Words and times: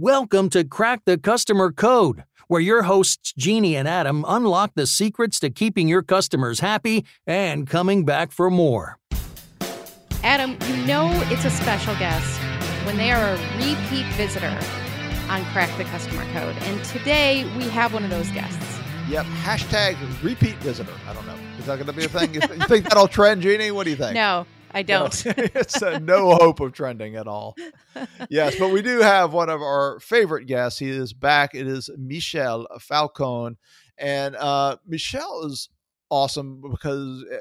Welcome 0.00 0.48
to 0.50 0.62
Crack 0.62 1.06
the 1.06 1.18
Customer 1.18 1.72
Code, 1.72 2.22
where 2.46 2.60
your 2.60 2.84
hosts 2.84 3.32
Jeannie 3.36 3.74
and 3.74 3.88
Adam 3.88 4.24
unlock 4.28 4.70
the 4.76 4.86
secrets 4.86 5.40
to 5.40 5.50
keeping 5.50 5.88
your 5.88 6.04
customers 6.04 6.60
happy 6.60 7.04
and 7.26 7.68
coming 7.68 8.04
back 8.04 8.30
for 8.30 8.48
more. 8.48 8.96
Adam, 10.22 10.56
you 10.68 10.86
know 10.86 11.10
it's 11.32 11.44
a 11.44 11.50
special 11.50 11.96
guest 11.96 12.38
when 12.86 12.96
they 12.96 13.10
are 13.10 13.34
a 13.34 13.36
repeat 13.56 14.06
visitor 14.12 14.56
on 15.30 15.44
Crack 15.46 15.76
the 15.76 15.84
Customer 15.86 16.22
Code. 16.32 16.54
And 16.60 16.84
today 16.84 17.42
we 17.56 17.64
have 17.64 17.92
one 17.92 18.04
of 18.04 18.10
those 18.10 18.30
guests. 18.30 18.78
Yep. 19.08 19.26
Hashtag 19.42 19.96
repeat 20.22 20.54
visitor. 20.58 20.94
I 21.08 21.12
don't 21.12 21.26
know. 21.26 21.34
Is 21.58 21.66
that 21.66 21.74
going 21.74 21.88
to 21.88 21.92
be 21.92 22.04
a 22.04 22.08
thing? 22.08 22.34
you 22.34 22.40
think 22.40 22.84
that'll 22.84 23.08
trend, 23.08 23.42
Jeannie? 23.42 23.72
What 23.72 23.82
do 23.82 23.90
you 23.90 23.96
think? 23.96 24.14
No, 24.14 24.46
I 24.72 24.82
don't. 24.82 25.24
It's 25.54 25.82
uh, 25.82 25.98
no 25.98 26.34
hope 26.34 26.60
of 26.60 26.72
trending 26.72 27.16
at 27.16 27.26
all. 27.26 27.56
Yes, 28.28 28.56
but 28.58 28.70
we 28.70 28.82
do 28.82 29.00
have 29.00 29.32
one 29.32 29.48
of 29.48 29.60
our 29.62 29.98
favorite 30.00 30.46
guests. 30.46 30.78
He 30.78 30.88
is 30.88 31.12
back. 31.12 31.54
It 31.54 31.66
is 31.66 31.90
Michel 31.96 32.66
Falcon. 32.80 33.56
And 33.96 34.36
uh, 34.36 34.76
Michel 34.86 35.44
is 35.46 35.68
awesome 36.10 36.62
because 36.70 37.24
eh, 37.30 37.38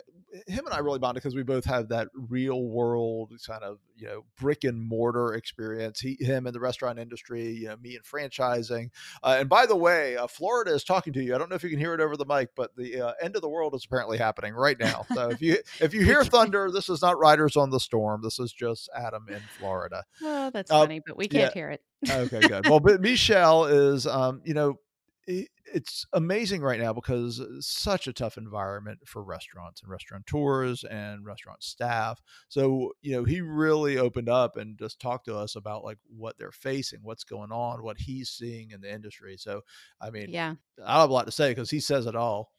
him 0.47 0.65
and 0.65 0.73
I 0.73 0.79
really 0.79 0.99
bonded 0.99 1.21
because 1.23 1.35
we 1.35 1.43
both 1.43 1.65
have 1.65 1.89
that 1.89 2.09
real 2.13 2.63
world 2.63 3.31
kind 3.45 3.63
of 3.63 3.79
you 3.95 4.07
know 4.07 4.25
brick 4.39 4.63
and 4.63 4.81
mortar 4.81 5.33
experience. 5.33 5.99
He, 5.99 6.17
him 6.19 6.47
in 6.47 6.53
the 6.53 6.59
restaurant 6.59 6.99
industry, 6.99 7.51
you 7.51 7.67
know, 7.67 7.77
me 7.77 7.95
in 7.95 8.01
franchising. 8.01 8.89
Uh, 9.23 9.37
and 9.39 9.49
by 9.49 9.65
the 9.65 9.75
way, 9.75 10.17
uh, 10.17 10.27
Florida 10.27 10.73
is 10.73 10.83
talking 10.83 11.13
to 11.13 11.23
you. 11.23 11.33
I 11.33 11.37
don't 11.37 11.49
know 11.49 11.55
if 11.55 11.63
you 11.63 11.69
can 11.69 11.79
hear 11.79 11.93
it 11.93 12.01
over 12.01 12.17
the 12.17 12.25
mic, 12.25 12.49
but 12.55 12.75
the 12.75 13.01
uh, 13.01 13.13
end 13.21 13.35
of 13.35 13.41
the 13.41 13.49
world 13.49 13.73
is 13.75 13.85
apparently 13.85 14.17
happening 14.17 14.53
right 14.53 14.77
now. 14.79 15.05
So 15.13 15.29
if 15.29 15.41
you 15.41 15.57
if 15.79 15.93
you 15.93 16.03
hear 16.03 16.23
thunder, 16.23 16.69
this 16.71 16.89
is 16.89 17.01
not 17.01 17.17
Riders 17.17 17.55
on 17.55 17.69
the 17.69 17.79
Storm. 17.79 18.21
This 18.21 18.39
is 18.39 18.51
just 18.51 18.89
Adam 18.95 19.27
in 19.29 19.41
Florida. 19.57 20.03
Oh, 20.21 20.49
that's 20.49 20.71
uh, 20.71 20.81
funny, 20.81 21.01
but 21.05 21.17
we 21.17 21.27
can't 21.27 21.55
yeah. 21.55 21.59
hear 21.59 21.69
it. 21.69 21.81
okay, 22.09 22.47
good. 22.47 22.67
Well, 22.67 22.79
but 22.79 23.01
Michel 23.01 23.65
is, 23.65 24.05
um, 24.05 24.41
you 24.43 24.53
know, 24.53 24.79
it's 25.27 26.05
amazing 26.13 26.61
right 26.61 26.79
now 26.79 26.93
because 26.93 27.39
uh, 27.41 27.47
such 27.59 28.07
a 28.07 28.13
tough 28.13 28.37
environment 28.37 28.99
for 29.05 29.21
restaurants 29.23 29.81
and 29.81 29.91
restaurateurs 29.91 30.83
and 30.85 31.25
restaurant 31.25 31.61
staff. 31.61 32.21
So, 32.47 32.93
you 33.01 33.11
know, 33.11 33.23
he 33.25 33.41
really 33.41 33.97
opened 33.97 34.29
up 34.29 34.55
and 34.55 34.77
just 34.79 34.99
talked 34.99 35.25
to 35.25 35.35
us 35.35 35.55
about 35.55 35.83
like 35.83 35.97
what 36.07 36.37
they're 36.37 36.51
facing, 36.51 36.99
what's 37.03 37.25
going 37.25 37.51
on, 37.51 37.83
what 37.83 37.97
he's 37.97 38.29
seeing 38.29 38.71
in 38.71 38.81
the 38.81 38.93
industry. 38.93 39.35
So, 39.37 39.61
I 39.99 40.09
mean, 40.09 40.27
yeah, 40.29 40.55
I 40.83 41.01
have 41.01 41.09
a 41.09 41.13
lot 41.13 41.25
to 41.25 41.31
say 41.31 41.51
because 41.51 41.69
he 41.69 41.79
says 41.79 42.05
it 42.05 42.15
all. 42.15 42.51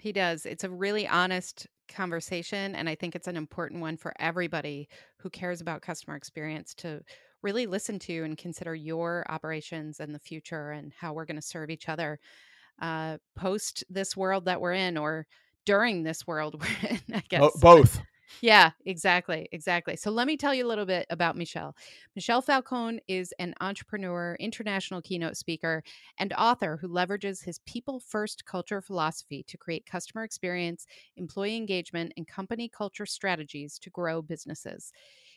He 0.00 0.12
does. 0.12 0.46
It's 0.46 0.64
a 0.64 0.70
really 0.70 1.06
honest 1.06 1.68
conversation. 1.88 2.74
And 2.74 2.88
I 2.88 2.96
think 2.96 3.14
it's 3.14 3.28
an 3.28 3.36
important 3.36 3.80
one 3.80 3.96
for 3.96 4.12
everybody 4.18 4.88
who 5.18 5.30
cares 5.30 5.60
about 5.60 5.82
customer 5.82 6.16
experience 6.16 6.74
to 6.76 7.02
really 7.46 7.66
listen 7.66 8.00
to 8.00 8.24
and 8.24 8.36
consider 8.36 8.74
your 8.74 9.24
operations 9.28 10.00
and 10.00 10.12
the 10.12 10.18
future 10.18 10.72
and 10.72 10.92
how 10.98 11.12
we're 11.12 11.24
going 11.24 11.40
to 11.40 11.42
serve 11.42 11.70
each 11.70 11.88
other 11.88 12.18
uh, 12.82 13.18
post 13.36 13.84
this 13.88 14.16
world 14.16 14.46
that 14.46 14.60
we're 14.60 14.72
in 14.72 14.98
or 14.98 15.28
during 15.64 16.02
this 16.02 16.26
world 16.26 16.60
we're 16.60 16.90
in, 16.90 17.14
I 17.14 17.22
guess. 17.28 17.56
both. 17.60 18.00
Yeah, 18.40 18.72
exactly. 18.84 19.48
Exactly. 19.52 19.94
So 19.94 20.10
let 20.10 20.26
me 20.26 20.36
tell 20.36 20.52
you 20.52 20.66
a 20.66 20.68
little 20.68 20.84
bit 20.84 21.06
about 21.08 21.36
Michel. 21.36 21.76
Michel 22.16 22.42
Falcon 22.42 22.98
is 23.06 23.32
an 23.38 23.54
entrepreneur, 23.60 24.36
international 24.40 25.00
keynote 25.00 25.36
speaker, 25.36 25.84
and 26.18 26.32
author 26.32 26.76
who 26.80 26.88
leverages 26.88 27.44
his 27.44 27.60
people 27.60 28.00
first 28.00 28.44
culture 28.44 28.82
philosophy 28.82 29.44
to 29.44 29.56
create 29.56 29.86
customer 29.86 30.24
experience, 30.24 30.86
employee 31.16 31.56
engagement, 31.56 32.12
and 32.16 32.26
company 32.26 32.68
culture 32.68 33.06
strategies 33.06 33.78
to 33.78 33.90
grow 33.90 34.20
businesses. 34.20 34.92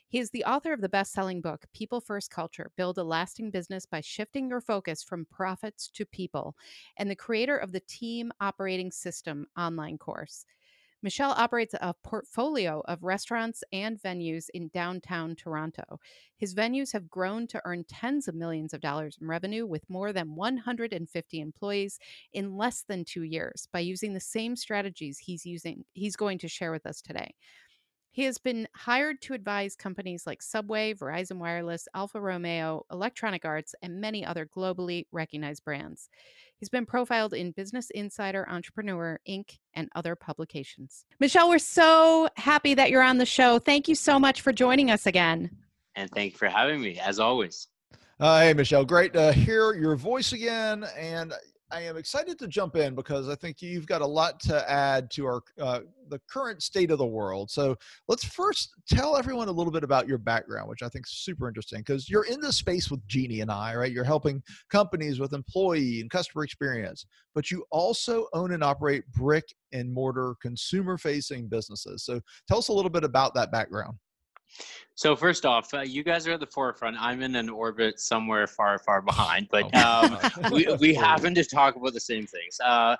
He 0.09 0.17
is 0.17 0.31
the 0.31 0.43
author 0.43 0.73
of 0.73 0.81
the 0.81 0.89
best 0.89 1.11
selling 1.13 1.39
book, 1.39 1.65
People 1.71 2.01
First 2.01 2.31
Culture 2.31 2.71
Build 2.75 2.97
a 2.97 3.03
Lasting 3.03 3.51
Business 3.51 3.85
by 3.85 4.01
Shifting 4.01 4.49
Your 4.49 4.59
Focus 4.59 5.03
from 5.03 5.27
Profits 5.27 5.87
to 5.89 6.03
People, 6.03 6.55
and 6.97 7.11
the 7.11 7.15
creator 7.15 7.55
of 7.55 7.71
the 7.71 7.79
Team 7.81 8.31
Operating 8.41 8.91
System 8.91 9.45
online 9.55 9.99
course. 9.99 10.45
Michel 11.03 11.31
operates 11.37 11.75
a 11.79 11.93
portfolio 11.93 12.81
of 12.85 13.03
restaurants 13.03 13.63
and 13.71 14.01
venues 14.01 14.47
in 14.53 14.69
downtown 14.69 15.35
Toronto. 15.35 15.99
His 16.37 16.55
venues 16.55 16.91
have 16.91 17.09
grown 17.09 17.45
to 17.47 17.61
earn 17.63 17.85
tens 17.87 18.27
of 18.27 18.33
millions 18.33 18.73
of 18.73 18.81
dollars 18.81 19.17
in 19.21 19.27
revenue 19.27 19.67
with 19.67 19.89
more 19.89 20.11
than 20.11 20.35
150 20.35 21.39
employees 21.39 21.99
in 22.33 22.57
less 22.57 22.81
than 22.81 23.05
2 23.05 23.21
years 23.21 23.67
by 23.71 23.79
using 23.79 24.13
the 24.15 24.19
same 24.19 24.55
strategies 24.55 25.19
he's 25.19 25.45
using 25.45 25.85
he's 25.93 26.15
going 26.15 26.39
to 26.39 26.47
share 26.47 26.71
with 26.71 26.87
us 26.87 26.99
today. 26.99 27.35
He 28.11 28.23
has 28.23 28.37
been 28.37 28.67
hired 28.75 29.21
to 29.21 29.33
advise 29.33 29.75
companies 29.75 30.25
like 30.25 30.41
Subway, 30.41 30.93
Verizon 30.93 31.37
Wireless, 31.37 31.87
Alfa 31.93 32.19
Romeo, 32.19 32.85
Electronic 32.91 33.45
Arts, 33.45 33.75
and 33.81 34.01
many 34.01 34.25
other 34.25 34.45
globally 34.45 35.05
recognized 35.11 35.63
brands. 35.63 36.09
He's 36.57 36.69
been 36.69 36.85
profiled 36.85 37.33
in 37.33 37.51
Business 37.51 37.89
Insider, 37.91 38.47
Entrepreneur, 38.49 39.19
Inc., 39.27 39.59
and 39.73 39.89
other 39.95 40.15
publications. 40.15 41.05
Michel, 41.19 41.49
we're 41.49 41.59
so 41.59 42.27
happy 42.35 42.73
that 42.73 42.89
you're 42.89 43.03
on 43.03 43.17
the 43.17 43.25
show. 43.25 43.59
Thank 43.59 43.87
you 43.87 43.95
so 43.95 44.19
much 44.19 44.41
for 44.41 44.51
joining 44.51 44.91
us 44.91 45.05
again. 45.05 45.49
And 45.95 46.09
thank 46.11 46.33
you 46.33 46.37
for 46.37 46.49
having 46.49 46.81
me, 46.81 46.99
as 46.99 47.19
always. 47.19 47.67
Uh, 48.19 48.41
hey, 48.41 48.53
Michel, 48.53 48.83
great 48.83 49.13
to 49.13 49.31
hear 49.31 49.73
your 49.73 49.95
voice 49.95 50.33
again. 50.33 50.85
And 50.97 51.33
I 51.71 51.81
am 51.81 51.97
excited 51.97 52.39
to 52.39 52.47
jump 52.47 52.75
in 52.75 52.95
because 52.95 53.29
I 53.29 53.35
think 53.35 53.61
you've 53.61 53.85
got 53.85 54.01
a 54.01 54.07
lot 54.07 54.39
to 54.41 54.69
add 54.69 55.11
to 55.11 55.25
our 55.25 55.41
uh, 55.61 55.81
the 56.09 56.19
current 56.27 56.63
state 56.63 56.89
of 56.89 56.97
the 56.97 57.05
world. 57.05 57.51
So 57.51 57.75
let's 58.07 58.25
first 58.25 58.71
tell 58.89 59.15
everyone 59.15 59.49
a 59.49 59.51
little 59.51 59.71
bit 59.71 59.83
about 59.83 60.07
your 60.07 60.17
background, 60.17 60.67
which 60.67 60.81
I 60.81 60.89
think 60.89 61.05
is 61.05 61.11
super 61.11 61.47
interesting 61.47 61.79
because 61.79 62.09
you're 62.09 62.25
in 62.25 62.41
this 62.41 62.57
space 62.57 62.89
with 62.89 63.05
Jeannie 63.07 63.41
and 63.41 63.51
I, 63.51 63.75
right? 63.75 63.91
You're 63.91 64.03
helping 64.03 64.41
companies 64.71 65.19
with 65.19 65.33
employee 65.33 66.01
and 66.01 66.09
customer 66.09 66.43
experience, 66.43 67.05
but 67.35 67.51
you 67.51 67.63
also 67.69 68.27
own 68.33 68.51
and 68.53 68.63
operate 68.63 69.03
brick 69.11 69.45
and 69.71 69.93
mortar 69.93 70.35
consumer 70.41 70.97
facing 70.97 71.47
businesses. 71.47 72.03
So 72.03 72.19
tell 72.47 72.57
us 72.57 72.69
a 72.69 72.73
little 72.73 72.89
bit 72.89 73.03
about 73.03 73.35
that 73.35 73.51
background. 73.51 73.97
So 74.95 75.15
first 75.15 75.45
off, 75.45 75.73
uh, 75.73 75.81
you 75.81 76.03
guys 76.03 76.27
are 76.27 76.33
at 76.33 76.39
the 76.39 76.47
forefront. 76.47 76.97
I'm 76.99 77.21
in 77.21 77.35
an 77.35 77.49
orbit 77.49 77.99
somewhere 77.99 78.47
far, 78.47 78.77
far 78.79 79.01
behind, 79.01 79.47
but 79.49 79.73
um, 79.75 80.17
we, 80.51 80.67
we 80.79 80.93
happen 80.93 81.33
to 81.35 81.43
talk 81.45 81.75
about 81.75 81.93
the 81.93 81.99
same 82.01 82.27
things. 82.27 82.59
Uh, 82.63 82.97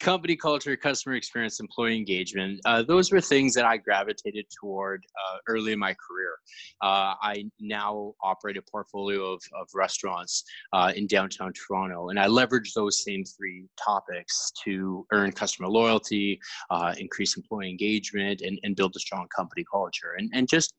company 0.00 0.36
culture, 0.36 0.76
customer 0.76 1.16
experience, 1.16 1.60
employee 1.60 1.96
engagement. 1.96 2.60
Uh, 2.64 2.82
those 2.82 3.10
were 3.10 3.20
things 3.20 3.54
that 3.54 3.64
I 3.64 3.76
gravitated 3.76 4.46
toward 4.60 5.04
uh, 5.16 5.38
early 5.48 5.72
in 5.72 5.78
my 5.78 5.94
career. 5.94 6.36
Uh, 6.82 7.14
I 7.20 7.44
now 7.60 8.14
operate 8.22 8.56
a 8.56 8.62
portfolio 8.62 9.32
of, 9.32 9.42
of 9.60 9.68
restaurants 9.74 10.44
uh, 10.72 10.92
in 10.94 11.06
downtown 11.06 11.52
Toronto, 11.52 12.10
and 12.10 12.18
I 12.18 12.26
leverage 12.26 12.74
those 12.74 13.02
same 13.02 13.24
three 13.24 13.66
topics 13.82 14.52
to 14.64 15.06
earn 15.12 15.32
customer 15.32 15.68
loyalty, 15.68 16.40
uh, 16.70 16.94
increase 16.98 17.36
employee 17.36 17.70
engagement, 17.70 18.40
and, 18.42 18.58
and 18.62 18.76
build 18.76 18.94
a 18.96 19.00
strong 19.00 19.26
company 19.34 19.64
culture. 19.70 20.14
And, 20.16 20.30
and 20.32 20.48
just 20.48 20.74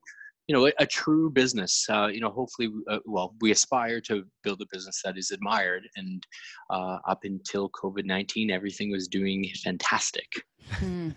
you 0.50 0.56
know, 0.56 0.66
a, 0.66 0.72
a 0.80 0.86
true 0.88 1.30
business. 1.30 1.86
Uh, 1.88 2.08
you 2.08 2.20
know, 2.20 2.32
hopefully, 2.32 2.70
uh, 2.90 2.98
well, 3.06 3.36
we 3.40 3.52
aspire 3.52 4.02
to 4.02 4.24
build 4.42 4.60
a 4.64 4.66
business 4.72 5.00
that 5.06 5.16
is 5.16 5.30
admired. 5.30 5.88
And 5.96 6.26
uh, 6.72 6.98
up 7.08 7.20
until 7.24 7.70
COVID 7.70 8.06
nineteen, 8.06 8.50
everything 8.50 8.90
was 8.90 9.08
doing 9.08 9.48
fantastic. 9.64 10.26
Hmm. 10.72 11.10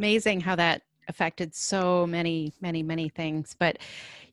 Amazing 0.00 0.40
how 0.40 0.56
that 0.56 0.82
affected 1.06 1.54
so 1.54 2.04
many, 2.04 2.52
many, 2.60 2.82
many 2.82 3.08
things. 3.08 3.54
But 3.56 3.78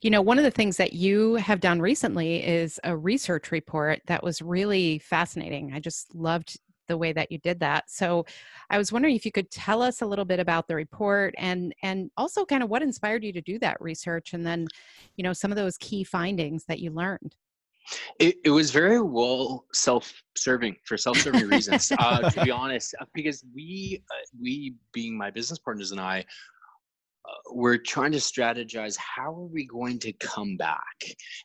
you 0.02 0.10
know, 0.10 0.24
one 0.24 0.40
of 0.40 0.44
the 0.44 0.50
things 0.50 0.78
that 0.78 0.94
you 0.94 1.36
have 1.36 1.60
done 1.60 1.80
recently 1.80 2.44
is 2.44 2.80
a 2.84 2.98
research 2.98 3.52
report 3.52 4.02
that 4.08 4.24
was 4.24 4.42
really 4.42 4.98
fascinating. 4.98 5.72
I 5.72 5.80
just 5.80 6.16
loved 6.16 6.58
the 6.90 6.98
way 6.98 7.14
that 7.14 7.32
you 7.32 7.38
did 7.38 7.62
that. 7.62 7.90
So 7.90 8.26
I 8.70 8.78
was 8.78 8.92
wondering 8.92 9.16
if 9.16 9.26
you 9.26 9.32
could 9.32 9.50
tell 9.50 9.82
us 9.82 10.02
a 10.02 10.06
little 10.06 10.26
bit 10.26 10.42
about 10.42 10.68
the 10.68 10.76
report 10.76 11.34
and 11.38 11.74
and 11.82 12.12
also 12.18 12.44
kind 12.44 12.62
of 12.62 12.70
what 12.70 12.82
inspired 12.82 13.24
you 13.24 13.32
to 13.32 13.42
do 13.42 13.58
that 13.60 13.80
research 13.80 14.34
and 14.34 14.46
then, 14.46 14.68
you 15.16 15.24
know, 15.24 15.32
some 15.32 15.52
of 15.52 15.56
those 15.56 15.78
key 15.78 16.04
findings 16.04 16.66
that 16.66 16.80
you 16.80 16.92
learned. 16.92 17.36
It, 18.20 18.38
it 18.44 18.50
was 18.52 18.70
very 18.72 19.02
well 19.02 19.66
self-serving 19.74 20.76
for 20.84 20.98
self-serving 20.98 21.48
reasons, 21.48 21.92
uh, 21.98 22.30
to 22.30 22.44
be 22.44 22.52
honest, 22.64 22.94
uh, 23.00 23.06
because 23.14 23.44
we, 23.56 24.04
uh, 24.12 24.26
we 24.40 24.76
being 24.94 25.18
my 25.18 25.32
business 25.32 25.58
partners 25.58 25.92
and 25.92 26.00
I, 26.00 26.26
we're 27.52 27.78
trying 27.78 28.12
to 28.12 28.18
strategize 28.18 28.98
how 28.98 29.34
are 29.34 29.48
we 29.48 29.66
going 29.66 30.00
to 30.00 30.14
come 30.14 30.58
back? 30.58 31.04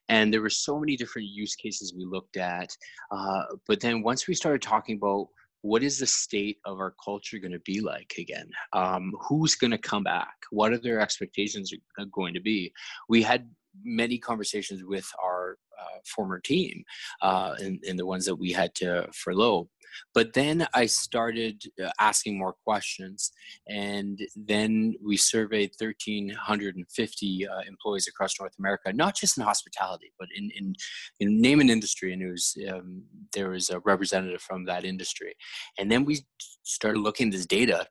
And 0.09 0.33
there 0.33 0.43
were 0.43 0.51
so 0.51 0.79
many 0.79 0.97
different 0.97 1.29
use 1.29 1.55
cases 1.55 1.95
we 1.97 2.05
looked 2.05 2.37
at 2.37 2.71
uh, 3.11 3.43
but 3.67 3.81
then 3.81 4.03
once 4.03 4.27
we 4.27 4.35
started 4.35 4.63
talking 4.63 4.97
about 4.97 5.29
what 5.63 5.83
is 5.83 5.99
the 5.99 6.07
state 6.07 6.59
of 6.67 6.79
our 6.79 6.95
culture 7.03 7.39
going 7.39 7.53
to 7.53 7.59
be 7.61 7.81
like 7.81 8.15
again? 8.19 8.51
Um, 8.75 9.15
who's 9.27 9.55
going 9.55 9.71
to 9.71 9.79
come 9.79 10.05
back? 10.05 10.35
What 10.51 10.73
are 10.73 10.79
their 10.79 11.01
expectations 11.01 11.73
going 12.13 12.35
to 12.35 12.41
be? 12.41 12.71
We 13.09 13.23
had 13.23 13.49
many 13.83 14.19
conversations 14.19 14.83
with 14.85 15.09
our 15.23 15.59
uh, 15.81 15.99
former 16.05 16.39
team 16.39 16.85
uh, 17.23 17.55
and, 17.59 17.83
and 17.89 17.99
the 17.99 18.07
ones 18.07 18.25
that 18.25 18.37
we 18.37 18.53
had 18.53 18.75
to 18.77 19.09
furlough. 19.13 19.69
But 20.13 20.33
then 20.33 20.67
I 20.75 20.87
started 20.87 21.63
uh, 21.83 21.91
asking 22.01 22.39
more 22.39 22.55
questions, 22.65 23.33
and 23.69 24.21
then 24.35 24.95
we 25.05 25.17
surveyed 25.17 25.73
1,350 25.79 27.49
uh, 27.49 27.61
employees 27.67 28.09
across 28.09 28.39
North 28.41 28.55
America, 28.59 28.93
not 28.93 29.15
just 29.15 29.39
in 29.39 29.45
hospitality, 29.45 30.13
but 30.19 30.29
in 30.35 30.51
in, 30.57 30.75
in 31.21 31.41
name 31.41 31.61
and 31.61 31.71
industry. 31.71 32.13
And 32.13 32.23
it 32.23 32.31
was 32.31 32.57
um, 32.73 33.05
there 33.35 33.51
was 33.51 33.71
a 33.71 33.81
representative 33.81 34.43
from 34.43 34.65
that 34.65 34.85
industry, 34.85 35.35
and 35.79 35.91
then 35.91 36.05
we 36.05 36.21
started 36.63 37.01
looking 37.01 37.29
at 37.29 37.33
this 37.33 37.47
data 37.47 37.87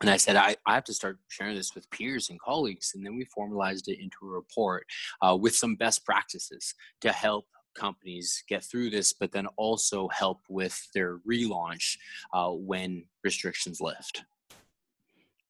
and 0.00 0.10
I 0.10 0.16
said, 0.16 0.36
I, 0.36 0.56
I 0.66 0.74
have 0.74 0.84
to 0.84 0.94
start 0.94 1.18
sharing 1.28 1.54
this 1.54 1.74
with 1.74 1.90
peers 1.90 2.30
and 2.30 2.40
colleagues. 2.40 2.92
And 2.94 3.04
then 3.04 3.16
we 3.16 3.24
formalized 3.26 3.88
it 3.88 4.00
into 4.00 4.18
a 4.22 4.28
report 4.28 4.86
uh, 5.20 5.36
with 5.38 5.54
some 5.54 5.76
best 5.76 6.04
practices 6.04 6.74
to 7.02 7.12
help 7.12 7.46
companies 7.74 8.42
get 8.48 8.64
through 8.64 8.90
this, 8.90 9.12
but 9.12 9.32
then 9.32 9.46
also 9.56 10.08
help 10.08 10.40
with 10.48 10.88
their 10.94 11.18
relaunch 11.18 11.96
uh, 12.32 12.50
when 12.50 13.04
restrictions 13.24 13.80
lift. 13.80 14.24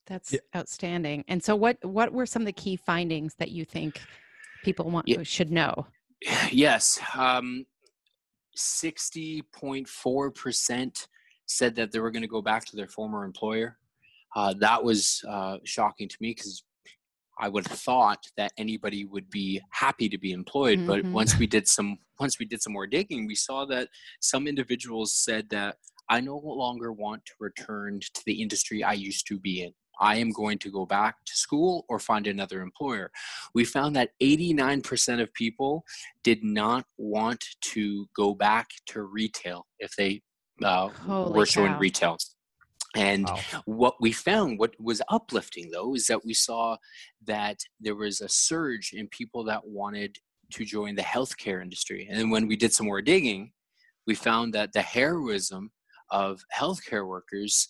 That's 0.07 0.33
yeah. 0.33 0.41
outstanding. 0.57 1.25
And 1.29 1.43
so, 1.43 1.55
what 1.55 1.83
what 1.85 2.13
were 2.13 2.27
some 2.27 2.43
of 2.43 2.47
the 2.47 2.53
key 2.53 2.75
findings 2.75 3.35
that 3.39 3.53
you 3.53 3.65
think 3.65 4.01
people 4.65 4.91
want 4.91 5.07
yeah. 5.07 5.23
should 5.23 5.51
know? 5.51 5.87
Yes, 6.51 7.01
um, 7.17 7.65
sixty 8.57 9.43
point 9.43 9.89
four 9.89 10.33
percent 10.33 11.07
said 11.47 11.77
that 11.77 11.93
they 11.93 12.01
were 12.01 12.11
going 12.11 12.23
to 12.23 12.29
go 12.29 12.43
back 12.43 12.65
to 12.67 12.77
their 12.77 12.89
former 12.89 13.25
employer. 13.25 13.77
Uh, 14.37 14.55
that 14.61 14.83
was 14.83 15.21
uh, 15.29 15.57
shocking 15.65 16.09
to 16.09 16.17
me 16.21 16.31
because 16.31 16.63
I 17.41 17.49
would 17.49 17.67
have 17.69 17.79
thought 17.79 18.23
that 18.37 18.53
anybody 18.59 19.07
would 19.07 19.31
be 19.31 19.61
happy 19.71 20.09
to 20.09 20.19
be 20.19 20.33
employed. 20.33 20.79
Mm-hmm. 20.79 20.87
But 20.87 21.05
once 21.07 21.39
we 21.39 21.47
did 21.47 21.67
some 21.67 21.99
once 22.21 22.39
we 22.39 22.45
did 22.45 22.63
some 22.63 22.75
more 22.75 22.87
digging, 22.87 23.27
we 23.27 23.35
saw 23.35 23.65
that 23.67 23.89
some 24.21 24.47
individuals 24.47 25.15
said 25.15 25.49
that 25.51 25.77
I 26.11 26.21
no 26.21 26.37
longer 26.37 26.93
want 26.93 27.25
to 27.27 27.33
return 27.41 28.01
to 28.01 28.23
the 28.27 28.43
industry 28.43 28.85
I 28.85 28.93
used 28.93 29.27
to 29.29 29.39
be 29.39 29.63
in. 29.63 29.73
I 30.01 30.17
am 30.17 30.31
going 30.31 30.59
to 30.59 30.71
go 30.71 30.87
back 30.87 31.17
to 31.27 31.33
school 31.37 31.85
or 31.89 31.99
find 31.99 32.27
another 32.27 32.63
employer. 32.63 33.11
We 33.55 33.65
found 33.65 33.95
that 33.97 34.11
89% 34.23 35.21
of 35.21 35.33
people 35.35 35.85
did 36.25 36.43
not 36.43 36.85
want 36.97 37.45
to 37.73 38.07
go 38.17 38.35
back 38.35 38.69
to 38.89 39.03
retail 39.03 39.67
if 39.79 39.95
they 39.97 40.23
uh, 40.63 40.89
were 41.07 41.47
showing 41.47 41.75
retail. 41.75 42.17
And 42.97 43.27
wow. 43.27 43.63
what 43.67 43.95
we 44.01 44.13
found, 44.13 44.59
what 44.59 44.75
was 44.81 45.01
uplifting 45.09 45.71
though, 45.71 45.95
is 45.95 46.07
that 46.09 46.25
we 46.25 46.35
saw 46.35 46.77
that 47.27 47.59
there 47.79 47.95
was 47.95 48.21
a 48.21 48.29
surge 48.29 48.93
in 48.93 49.07
people 49.09 49.45
that 49.45 49.67
wanted 49.67 50.17
to 50.53 50.65
join 50.65 50.97
the 50.97 51.03
healthcare 51.03 51.63
industry. 51.63 52.09
And 52.11 52.31
when 52.31 52.49
we 52.49 52.57
did 52.57 52.73
some 52.73 52.87
more 52.87 53.03
digging, 53.03 53.53
we 54.07 54.15
found 54.15 54.53
that 54.55 54.73
the 54.73 54.83
heroism 54.83 55.71
of 56.11 56.43
healthcare 56.57 57.07
workers 57.07 57.69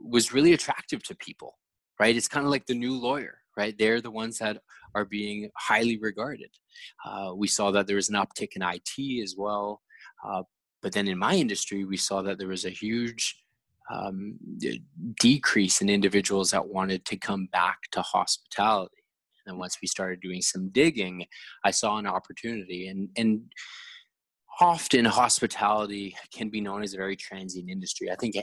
was 0.00 0.32
really 0.32 0.52
attractive 0.52 1.02
to 1.04 1.16
people, 1.16 1.56
right? 2.00 2.16
It's 2.16 2.28
kind 2.28 2.44
of 2.44 2.50
like 2.50 2.66
the 2.66 2.74
new 2.74 2.94
lawyer, 2.94 3.38
right? 3.56 3.76
They're 3.78 4.00
the 4.00 4.10
ones 4.10 4.38
that 4.38 4.58
are 4.94 5.04
being 5.04 5.50
highly 5.56 5.98
regarded. 5.98 6.50
Uh, 7.04 7.32
we 7.36 7.46
saw 7.46 7.70
that 7.70 7.86
there 7.86 7.96
was 7.96 8.08
an 8.08 8.16
uptick 8.16 8.56
in 8.56 8.62
IT 8.62 9.22
as 9.22 9.36
well. 9.36 9.82
Uh, 10.26 10.42
but 10.82 10.92
then 10.92 11.08
in 11.08 11.18
my 11.18 11.34
industry, 11.34 11.84
we 11.84 11.96
saw 11.96 12.22
that 12.22 12.38
there 12.38 12.48
was 12.48 12.64
a 12.64 12.70
huge 12.70 13.36
um, 13.90 14.38
decrease 15.20 15.80
in 15.80 15.88
individuals 15.88 16.50
that 16.50 16.68
wanted 16.68 17.04
to 17.06 17.16
come 17.16 17.46
back 17.52 17.78
to 17.92 18.02
hospitality. 18.02 18.94
And 19.46 19.58
once 19.58 19.78
we 19.80 19.88
started 19.88 20.20
doing 20.20 20.42
some 20.42 20.68
digging, 20.70 21.24
I 21.64 21.70
saw 21.70 21.96
an 21.96 22.06
opportunity. 22.06 22.88
And, 22.88 23.08
and 23.16 23.40
often 24.60 25.04
hospitality 25.04 26.14
can 26.32 26.50
be 26.50 26.60
known 26.60 26.82
as 26.82 26.92
a 26.92 26.98
very 26.98 27.16
transient 27.16 27.70
industry. 27.70 28.10
I 28.10 28.16
think 28.16 28.34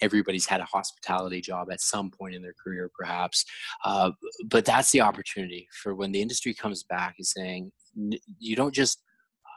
everybody's 0.00 0.46
had 0.46 0.60
a 0.60 0.64
hospitality 0.64 1.40
job 1.40 1.70
at 1.70 1.80
some 1.80 2.10
point 2.10 2.34
in 2.34 2.42
their 2.42 2.54
career, 2.62 2.90
perhaps. 2.98 3.44
Uh, 3.84 4.10
but 4.46 4.64
that's 4.64 4.90
the 4.90 5.02
opportunity 5.02 5.68
for 5.82 5.94
when 5.94 6.12
the 6.12 6.22
industry 6.22 6.54
comes 6.54 6.82
back 6.82 7.16
is 7.18 7.32
saying, 7.32 7.70
you 8.38 8.56
don't 8.56 8.74
just 8.74 9.02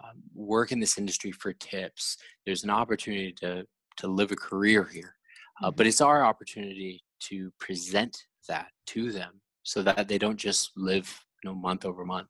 um, 0.03 0.21
work 0.35 0.71
in 0.71 0.79
this 0.79 0.97
industry 0.97 1.31
for 1.31 1.53
tips. 1.53 2.17
There's 2.45 2.63
an 2.63 2.69
opportunity 2.69 3.33
to 3.39 3.65
to 3.97 4.07
live 4.07 4.31
a 4.31 4.35
career 4.35 4.83
here. 4.83 5.16
Uh, 5.61 5.71
but 5.71 5.87
it's 5.87 6.01
our 6.01 6.23
opportunity 6.23 7.03
to 7.19 7.51
present 7.59 8.17
that 8.47 8.67
to 8.85 9.11
them 9.11 9.41
so 9.63 9.81
that 9.81 10.07
they 10.07 10.17
don't 10.17 10.37
just 10.37 10.71
live 10.75 11.23
you 11.43 11.49
know 11.49 11.55
month 11.55 11.85
over 11.85 12.05
month 12.05 12.29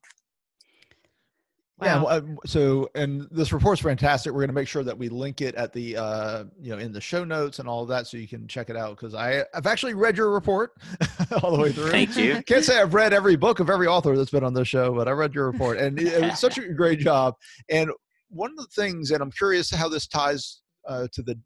Wow. 1.80 1.86
Yeah. 1.86 2.02
Well, 2.02 2.08
um, 2.08 2.38
so, 2.44 2.90
and 2.96 3.28
this 3.30 3.52
report's 3.52 3.80
fantastic. 3.80 4.32
We're 4.32 4.40
going 4.40 4.48
to 4.48 4.54
make 4.54 4.66
sure 4.66 4.82
that 4.82 4.98
we 4.98 5.08
link 5.08 5.40
it 5.40 5.54
at 5.54 5.72
the, 5.72 5.96
uh, 5.96 6.44
you 6.60 6.72
know, 6.72 6.78
in 6.78 6.92
the 6.92 7.00
show 7.00 7.22
notes 7.22 7.60
and 7.60 7.68
all 7.68 7.82
of 7.82 7.88
that, 7.88 8.08
so 8.08 8.16
you 8.16 8.26
can 8.26 8.48
check 8.48 8.68
it 8.68 8.76
out. 8.76 8.96
Because 8.96 9.14
I, 9.14 9.44
I've 9.54 9.66
actually 9.66 9.94
read 9.94 10.16
your 10.16 10.32
report 10.32 10.72
all 11.42 11.56
the 11.56 11.62
way 11.62 11.70
through. 11.70 11.90
Thank 11.90 12.16
you. 12.16 12.42
Can't 12.46 12.64
say 12.64 12.80
I've 12.80 12.94
read 12.94 13.12
every 13.12 13.36
book 13.36 13.60
of 13.60 13.70
every 13.70 13.86
author 13.86 14.16
that's 14.16 14.30
been 14.30 14.42
on 14.42 14.54
this 14.54 14.66
show, 14.66 14.92
but 14.92 15.06
I 15.06 15.12
read 15.12 15.34
your 15.34 15.48
report, 15.48 15.78
and 15.78 16.00
it 16.00 16.20
was 16.20 16.40
such 16.40 16.58
a 16.58 16.68
great 16.74 16.98
job. 16.98 17.34
And 17.70 17.90
one 18.28 18.50
of 18.50 18.56
the 18.56 18.66
things, 18.74 19.12
and 19.12 19.22
I'm 19.22 19.30
curious 19.30 19.70
how 19.70 19.88
this 19.88 20.08
ties 20.08 20.62
uh, 20.88 21.06
to 21.12 21.22
the 21.22 21.38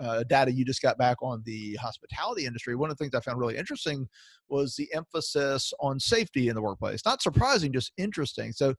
uh, 0.00 0.24
data 0.24 0.52
you 0.52 0.64
just 0.64 0.82
got 0.82 0.98
back 0.98 1.16
on 1.22 1.42
the 1.44 1.74
hospitality 1.76 2.46
industry, 2.46 2.74
one 2.74 2.90
of 2.90 2.96
the 2.96 3.04
things 3.04 3.14
I 3.14 3.20
found 3.20 3.38
really 3.38 3.56
interesting 3.56 4.08
was 4.48 4.74
the 4.74 4.88
emphasis 4.94 5.72
on 5.80 5.98
safety 6.00 6.48
in 6.48 6.54
the 6.54 6.62
workplace. 6.62 7.02
Not 7.04 7.22
surprising, 7.22 7.72
just 7.72 7.92
interesting. 7.96 8.52
So, 8.52 8.74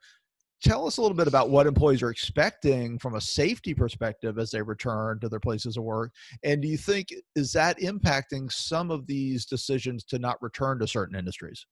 tell 0.64 0.88
us 0.88 0.98
a 0.98 1.02
little 1.02 1.18
bit 1.18 1.28
about 1.28 1.50
what 1.50 1.68
employees 1.68 2.02
are 2.02 2.10
expecting 2.10 2.98
from 2.98 3.16
a 3.16 3.22
safety 3.22 3.74
perspective 3.74 4.40
as 4.40 4.50
they 4.50 4.62
return 4.62 5.20
to 5.20 5.28
their 5.28 5.40
places 5.40 5.76
of 5.76 5.84
work. 5.84 6.12
And 6.44 6.62
do 6.62 6.70
you 6.70 6.78
think 6.78 7.10
is 7.36 7.52
that 7.52 7.80
impacting 7.80 8.52
some 8.52 8.90
of 8.90 9.06
these 9.06 9.46
decisions 9.46 10.06
to 10.06 10.20
not 10.20 10.42
return 10.42 10.80
to 10.80 10.88
certain 10.88 11.18
industries? 11.18 11.66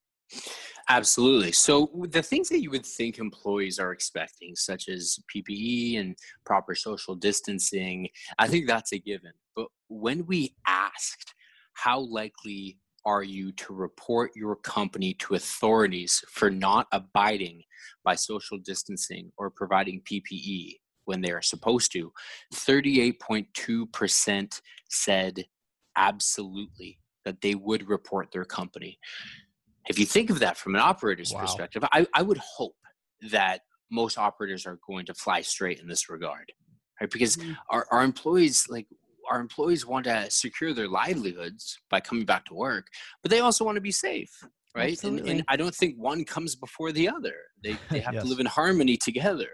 Absolutely. 0.92 1.54
So 1.54 1.90
the 2.10 2.22
things 2.22 2.50
that 2.50 2.62
you 2.62 2.70
would 2.72 2.86
think 2.86 3.18
employees 3.18 3.80
are 3.80 3.94
expecting, 3.94 4.58
such 4.58 4.90
as 4.90 5.18
PPE 5.34 6.02
and 6.02 6.18
proper 6.46 6.76
social 6.76 7.16
distancing, 7.16 8.10
I 8.38 8.50
think 8.50 8.68
that's 8.68 8.92
a 8.92 9.00
given. 9.00 9.32
But 9.56 9.68
when 9.88 10.26
we 10.26 10.54
asked 10.68 11.34
how 11.76 12.02
likely 12.02 12.78
are 13.06 13.24
you 13.24 13.54
to 13.54 13.74
report 13.74 14.32
your 14.36 14.58
company 14.58 15.14
to 15.20 15.36
authorities 15.36 16.22
for 16.28 16.52
not 16.52 16.88
abiding 16.92 17.64
by 18.04 18.16
social 18.16 18.58
distancing 18.58 19.32
or 19.38 19.50
providing 19.50 20.02
PPE 20.02 20.76
when 21.06 21.22
they 21.22 21.32
are 21.32 21.42
supposed 21.42 21.94
to, 21.94 22.12
38.2% 22.54 24.62
said 24.90 25.46
absolutely 25.96 27.00
that 27.24 27.40
they 27.40 27.56
would 27.56 27.88
report 27.88 28.30
their 28.34 28.44
company 28.44 29.00
if 29.90 30.00
you 30.00 30.06
think 30.06 30.30
of 30.30 30.40
that 30.40 30.58
from 30.58 30.76
an 30.76 30.82
operator's 30.82 31.34
wow. 31.34 31.42
perspective, 31.42 31.84
I, 31.92 32.06
I 32.14 32.22
would 32.22 32.38
hope 32.38 32.76
that 33.32 33.62
most 33.90 34.18
operators 34.18 34.66
are 34.66 34.80
going 34.88 35.06
to 35.06 35.14
fly 35.14 35.42
straight 35.42 35.80
in 35.80 35.88
this 35.88 36.10
regard, 36.10 36.52
right? 37.00 37.10
Because 37.12 37.38
mm-hmm. 37.38 37.54
our, 37.70 37.86
our 37.92 38.04
employees, 38.04 38.68
like 38.70 38.88
our 39.30 39.40
employees 39.40 39.86
want 39.86 40.06
to 40.06 40.30
secure 40.30 40.74
their 40.74 40.88
livelihoods 40.88 41.78
by 41.90 42.00
coming 42.00 42.26
back 42.26 42.46
to 42.46 42.54
work, 42.54 42.88
but 43.22 43.32
they 43.32 43.40
also 43.40 43.66
want 43.66 43.76
to 43.76 43.82
be 43.82 43.92
safe, 43.92 44.32
right? 44.76 45.02
And, 45.04 45.20
and, 45.22 45.44
I 45.48 45.58
don't 45.58 45.76
think 45.76 45.96
one 45.98 46.24
comes 46.26 46.56
before 46.56 46.92
the 46.92 47.10
other. 47.10 47.36
They, 47.64 47.78
they 47.90 48.00
have 48.02 48.14
yes. 48.14 48.24
to 48.24 48.30
live 48.30 48.40
in 48.40 48.46
harmony 48.46 48.98
together. 48.98 49.50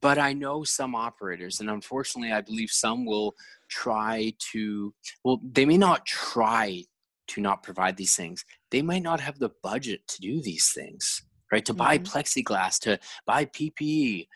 But 0.00 0.18
I 0.18 0.32
know 0.32 0.62
some 0.62 0.94
operators, 0.94 1.58
and 1.58 1.68
unfortunately, 1.68 2.32
I 2.32 2.40
believe 2.40 2.70
some 2.70 3.04
will 3.04 3.34
try 3.68 4.32
to, 4.52 4.94
well, 5.24 5.40
they 5.42 5.64
may 5.64 5.76
not 5.76 6.06
try 6.06 6.84
to 7.28 7.40
not 7.40 7.62
provide 7.62 7.96
these 7.96 8.14
things. 8.14 8.44
They 8.70 8.82
might 8.82 9.02
not 9.02 9.20
have 9.20 9.38
the 9.38 9.50
budget 9.62 10.00
to 10.08 10.20
do 10.20 10.42
these 10.42 10.70
things, 10.74 11.22
right? 11.52 11.64
To 11.64 11.72
mm-hmm. 11.72 11.78
buy 11.78 11.98
plexiglass, 11.98 12.78
to 12.80 12.98
buy 13.26 13.46
PPE. 13.46 14.26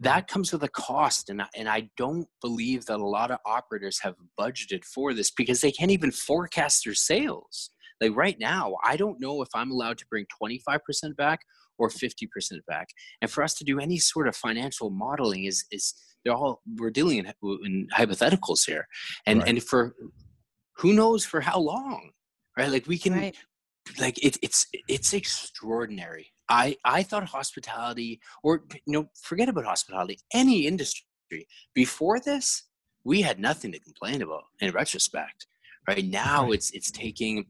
That 0.00 0.28
comes 0.28 0.52
with 0.52 0.62
a 0.62 0.68
cost. 0.68 1.28
And, 1.28 1.42
and 1.56 1.68
I 1.68 1.90
don't 1.96 2.28
believe 2.40 2.86
that 2.86 3.00
a 3.00 3.06
lot 3.06 3.30
of 3.30 3.38
operators 3.44 4.00
have 4.02 4.14
budgeted 4.38 4.84
for 4.84 5.12
this 5.12 5.30
because 5.30 5.60
they 5.60 5.72
can't 5.72 5.90
even 5.90 6.12
forecast 6.12 6.84
their 6.84 6.94
sales. 6.94 7.70
Like 8.00 8.14
right 8.14 8.36
now, 8.38 8.76
I 8.84 8.96
don't 8.96 9.20
know 9.20 9.42
if 9.42 9.48
I'm 9.54 9.72
allowed 9.72 9.98
to 9.98 10.06
bring 10.08 10.26
25% 10.40 11.16
back 11.16 11.40
or 11.78 11.88
50% 11.88 12.28
back. 12.68 12.88
And 13.20 13.30
for 13.30 13.42
us 13.42 13.54
to 13.54 13.64
do 13.64 13.80
any 13.80 13.98
sort 13.98 14.28
of 14.28 14.36
financial 14.36 14.90
modeling 14.90 15.44
is, 15.44 15.64
is 15.72 15.94
they're 16.24 16.34
all, 16.34 16.62
we're 16.76 16.90
dealing 16.90 17.18
in, 17.18 17.32
in 17.64 17.88
hypotheticals 17.92 18.66
here. 18.66 18.86
And, 19.26 19.40
right. 19.40 19.48
and 19.48 19.62
for 19.62 19.96
who 20.78 20.92
knows 20.92 21.24
for 21.24 21.40
how 21.40 21.58
long 21.58 22.10
right 22.56 22.70
like 22.70 22.86
we 22.86 22.98
can 22.98 23.12
right. 23.12 23.36
Like 23.98 24.22
it, 24.24 24.38
it's 24.42 24.66
it's 24.88 25.12
extraordinary. 25.12 26.32
I 26.50 26.76
i 26.84 27.02
thought 27.02 27.24
hospitality 27.24 28.20
or 28.42 28.64
you 28.86 28.92
know 28.92 29.10
forget 29.22 29.48
about 29.48 29.64
hospitality 29.64 30.18
any 30.32 30.66
industry. 30.66 31.04
Before 31.74 32.20
this 32.20 32.64
we 33.04 33.22
had 33.22 33.38
nothing 33.38 33.72
to 33.72 33.78
complain 33.78 34.22
about 34.22 34.44
in 34.60 34.70
retrospect 34.72 35.46
right? 35.88 36.04
Now 36.04 36.44
right. 36.44 36.54
it's 36.54 36.70
it's 36.70 36.90
taking 36.90 37.46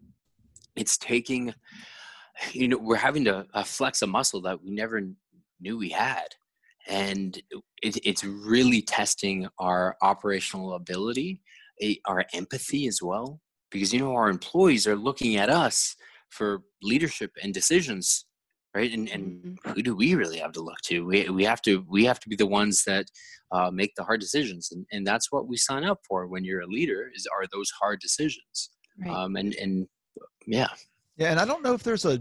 it's 0.77 0.97
taking 0.97 1.53
you 2.53 2.69
know 2.69 2.79
we're 2.79 2.97
having 2.97 3.25
to 3.25 3.47
uh, 3.53 3.65
flex 3.65 4.01
a 4.01 4.07
muscle 4.07 4.41
that 4.43 4.63
we 4.63 4.71
never 4.71 5.03
knew 5.61 5.77
we 5.77 5.91
had. 5.91 6.29
And 6.87 7.37
it, 7.83 7.99
it's 8.07 8.25
really 8.25 8.81
testing 8.81 9.47
our 9.59 9.97
operational 10.01 10.75
ability 10.75 11.43
eh, 11.83 11.97
our 12.07 12.25
empathy 12.33 12.87
as 12.87 13.03
well 13.03 13.41
because 13.71 13.93
you 13.93 13.99
know 13.99 14.15
our 14.15 14.31
employees 14.31 14.87
are 14.87 14.97
looking 14.97 15.37
at 15.37 15.51
us 15.51 15.97
for 16.31 16.63
leadership 16.83 17.33
and 17.43 17.55
decisions 17.55 18.27
right 18.75 18.93
and 18.93 19.09
and 19.09 19.43
mm-hmm. 19.43 19.71
who 19.71 19.83
do 19.83 19.95
we 19.95 20.15
really 20.15 20.39
have 20.39 20.53
to 20.53 20.61
look 20.61 20.81
to 20.83 21.05
we, 21.07 21.29
we 21.31 21.45
have 21.45 21.63
to 21.63 21.85
we 21.89 22.05
have 22.05 22.21
to 22.21 22.29
be 22.29 22.37
the 22.37 22.47
ones 22.47 22.85
that 22.85 23.07
uh, 23.51 23.71
make 23.71 23.95
the 23.97 24.05
hard 24.05 24.21
decisions 24.21 24.71
and, 24.73 24.85
and 24.93 25.07
that's 25.07 25.33
what 25.33 25.49
we 25.49 25.57
sign 25.57 25.85
up 25.85 26.01
for 26.07 26.27
when 26.27 26.45
you're 26.45 26.61
a 26.61 26.67
leader 26.67 27.11
is 27.15 27.27
are 27.37 27.47
those 27.53 27.71
hard 27.81 27.99
decisions 28.01 28.71
right. 28.99 29.15
um, 29.15 29.37
and 29.37 29.55
and 29.55 29.87
yeah 30.47 30.69
yeah 31.17 31.31
and 31.31 31.41
i 31.41 31.45
don't 31.45 31.63
know 31.63 31.73
if 31.73 31.83
there's 31.83 32.05
a, 32.05 32.21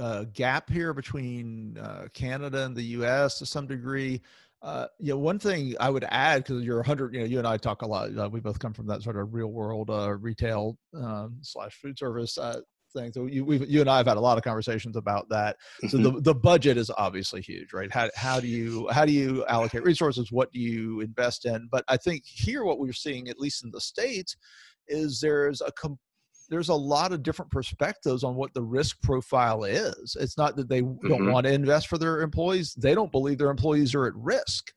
a 0.00 0.26
gap 0.32 0.68
here 0.68 0.92
between 0.92 1.78
uh, 1.78 2.06
canada 2.12 2.64
and 2.64 2.76
the 2.76 2.82
us 2.82 3.38
to 3.38 3.46
some 3.46 3.66
degree 3.66 4.20
uh, 4.62 4.86
yeah, 4.98 5.14
one 5.14 5.38
thing 5.38 5.74
I 5.78 5.90
would 5.90 6.04
add 6.08 6.42
because 6.42 6.64
you're 6.64 6.78
100, 6.78 7.14
you 7.14 7.20
know, 7.20 7.26
you 7.26 7.38
and 7.38 7.46
I 7.46 7.56
talk 7.56 7.82
a 7.82 7.86
lot. 7.86 8.16
Uh, 8.16 8.28
we 8.28 8.40
both 8.40 8.58
come 8.58 8.72
from 8.72 8.86
that 8.86 9.02
sort 9.02 9.16
of 9.16 9.32
real 9.32 9.48
world 9.48 9.90
uh, 9.90 10.14
retail 10.14 10.76
um, 10.94 11.36
slash 11.42 11.74
food 11.74 11.96
service 11.98 12.36
uh, 12.38 12.60
thing. 12.96 13.12
So 13.12 13.26
you, 13.26 13.52
you 13.52 13.80
and 13.80 13.90
I 13.90 13.98
have 13.98 14.06
had 14.06 14.16
a 14.16 14.20
lot 14.20 14.38
of 14.38 14.44
conversations 14.44 14.96
about 14.96 15.28
that. 15.28 15.56
So 15.88 15.98
the, 15.98 16.10
mm-hmm. 16.10 16.22
the 16.22 16.34
budget 16.34 16.76
is 16.76 16.90
obviously 16.96 17.40
huge, 17.42 17.72
right? 17.72 17.92
How, 17.92 18.10
how 18.16 18.40
do 18.40 18.46
you 18.46 18.88
how 18.90 19.04
do 19.04 19.12
you 19.12 19.44
allocate 19.46 19.84
resources? 19.84 20.32
What 20.32 20.52
do 20.52 20.60
you 20.60 21.00
invest 21.00 21.44
in? 21.44 21.68
But 21.70 21.84
I 21.88 21.96
think 21.96 22.24
here 22.24 22.64
what 22.64 22.78
we're 22.78 22.92
seeing, 22.92 23.28
at 23.28 23.38
least 23.38 23.64
in 23.64 23.70
the 23.70 23.80
states, 23.80 24.36
is 24.88 25.20
there's 25.20 25.60
a 25.60 25.72
com- 25.72 25.98
there's 26.48 26.68
a 26.68 26.74
lot 26.74 27.12
of 27.12 27.22
different 27.22 27.50
perspectives 27.50 28.22
on 28.22 28.36
what 28.36 28.54
the 28.54 28.62
risk 28.62 29.00
profile 29.02 29.64
is. 29.64 30.16
It's 30.18 30.38
not 30.38 30.56
that 30.56 30.68
they 30.68 30.82
mm-hmm. 30.82 31.08
don't 31.08 31.30
want 31.30 31.46
to 31.46 31.52
invest 31.52 31.88
for 31.88 31.98
their 31.98 32.22
employees; 32.22 32.74
they 32.74 32.94
don't 32.94 33.12
believe 33.12 33.38
their 33.38 33.50
employees 33.50 33.94
are 33.94 34.06
at 34.06 34.14
risk. 34.16 34.72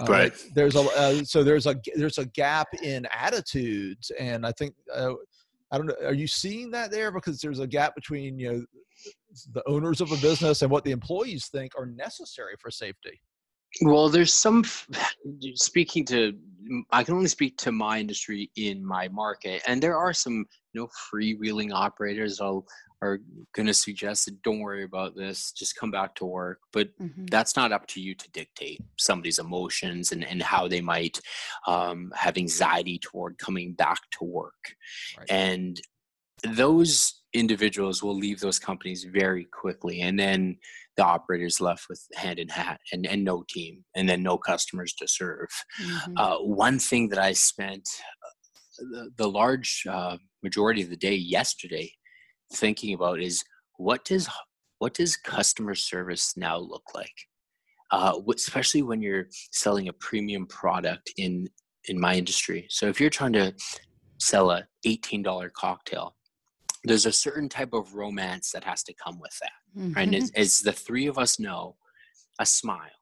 Uh, 0.00 0.06
right. 0.06 0.32
there's 0.54 0.74
a 0.74 0.80
uh, 0.80 1.22
so 1.22 1.44
there's 1.44 1.66
a 1.66 1.76
there's 1.96 2.16
a 2.16 2.24
gap 2.24 2.68
in 2.82 3.06
attitudes, 3.12 4.10
and 4.18 4.46
I 4.46 4.52
think 4.52 4.74
uh, 4.94 5.12
I 5.72 5.78
don't 5.78 5.86
know. 5.86 5.96
Are 6.04 6.14
you 6.14 6.26
seeing 6.26 6.70
that 6.72 6.90
there? 6.90 7.10
Because 7.10 7.40
there's 7.40 7.58
a 7.58 7.66
gap 7.66 7.94
between 7.94 8.38
you 8.38 8.52
know 8.52 8.64
the 9.54 9.66
owners 9.66 10.00
of 10.00 10.12
a 10.12 10.16
business 10.16 10.62
and 10.62 10.70
what 10.70 10.84
the 10.84 10.90
employees 10.90 11.48
think 11.48 11.72
are 11.76 11.86
necessary 11.86 12.54
for 12.60 12.70
safety. 12.70 13.20
Well, 13.80 14.10
there's 14.10 14.34
some 14.34 14.64
speaking 15.54 16.04
to 16.06 16.34
I 16.90 17.02
can 17.02 17.14
only 17.14 17.28
speak 17.28 17.56
to 17.58 17.72
my 17.72 17.98
industry 17.98 18.50
in 18.56 18.84
my 18.84 19.08
market, 19.08 19.62
and 19.66 19.82
there 19.82 19.96
are 19.96 20.12
some 20.12 20.44
you 20.74 20.82
know 20.82 20.88
freewheeling 21.12 21.72
operators 21.72 22.40
I'll 22.40 22.66
are 23.02 23.18
going 23.52 23.66
to 23.66 23.74
suggest 23.74 24.24
that 24.24 24.40
don't 24.42 24.60
worry 24.60 24.84
about 24.84 25.16
this, 25.16 25.52
just 25.52 25.76
come 25.76 25.90
back 25.90 26.14
to 26.14 26.24
work. 26.24 26.60
But 26.72 26.96
mm-hmm. 26.98 27.26
that's 27.26 27.56
not 27.56 27.72
up 27.72 27.86
to 27.88 28.00
you 28.00 28.14
to 28.14 28.30
dictate 28.30 28.80
somebody's 28.98 29.40
emotions 29.40 30.12
and, 30.12 30.24
and 30.24 30.40
how 30.40 30.68
they 30.68 30.80
might 30.80 31.18
um, 31.66 32.12
have 32.14 32.38
anxiety 32.38 32.98
toward 32.98 33.38
coming 33.38 33.72
back 33.72 33.98
to 34.18 34.24
work. 34.24 34.76
Right. 35.18 35.30
And 35.30 35.80
those 36.44 37.22
individuals 37.34 38.02
will 38.02 38.16
leave 38.16 38.40
those 38.40 38.58
companies 38.58 39.04
very 39.04 39.46
quickly. 39.52 40.00
And 40.00 40.18
then 40.18 40.58
the 40.96 41.04
operators 41.04 41.60
left 41.60 41.86
with 41.88 42.06
hand 42.14 42.38
in 42.38 42.48
hat 42.48 42.80
and, 42.92 43.06
and 43.06 43.24
no 43.24 43.44
team 43.48 43.84
and 43.96 44.08
then 44.08 44.22
no 44.22 44.38
customers 44.38 44.92
to 44.94 45.08
serve. 45.08 45.48
Mm-hmm. 45.82 46.12
Uh, 46.16 46.36
one 46.38 46.78
thing 46.78 47.08
that 47.08 47.18
I 47.18 47.32
spent 47.32 47.88
uh, 48.24 48.84
the, 48.90 49.10
the 49.16 49.28
large 49.28 49.84
uh, 49.88 50.18
majority 50.42 50.82
of 50.82 50.90
the 50.90 50.96
day 50.96 51.14
yesterday 51.14 51.92
thinking 52.52 52.94
about 52.94 53.20
is 53.20 53.44
what 53.76 54.04
does 54.04 54.28
what 54.78 54.94
does 54.94 55.16
customer 55.16 55.74
service 55.74 56.36
now 56.36 56.56
look 56.56 56.84
like? 56.94 57.14
Uh, 57.90 58.18
especially 58.34 58.82
when 58.82 59.00
you're 59.00 59.26
selling 59.52 59.88
a 59.88 59.92
premium 59.92 60.46
product 60.46 61.12
in 61.16 61.48
in 61.84 61.98
my 61.98 62.14
industry. 62.14 62.66
So 62.70 62.88
if 62.88 63.00
you're 63.00 63.10
trying 63.10 63.32
to 63.34 63.54
sell 64.18 64.52
a 64.52 64.66
$18 64.86 65.52
cocktail 65.52 66.14
there's 66.84 67.06
a 67.06 67.12
certain 67.12 67.48
type 67.48 67.72
of 67.72 67.94
romance 67.94 68.50
that 68.50 68.64
has 68.64 68.82
to 68.84 68.94
come 68.94 69.18
with 69.20 69.36
that 69.40 69.80
mm-hmm. 69.80 69.92
right? 69.94 70.06
And 70.06 70.14
as, 70.14 70.30
as 70.34 70.60
the 70.60 70.72
three 70.72 71.06
of 71.06 71.18
us 71.18 71.38
know 71.38 71.76
a 72.38 72.46
smile 72.46 73.00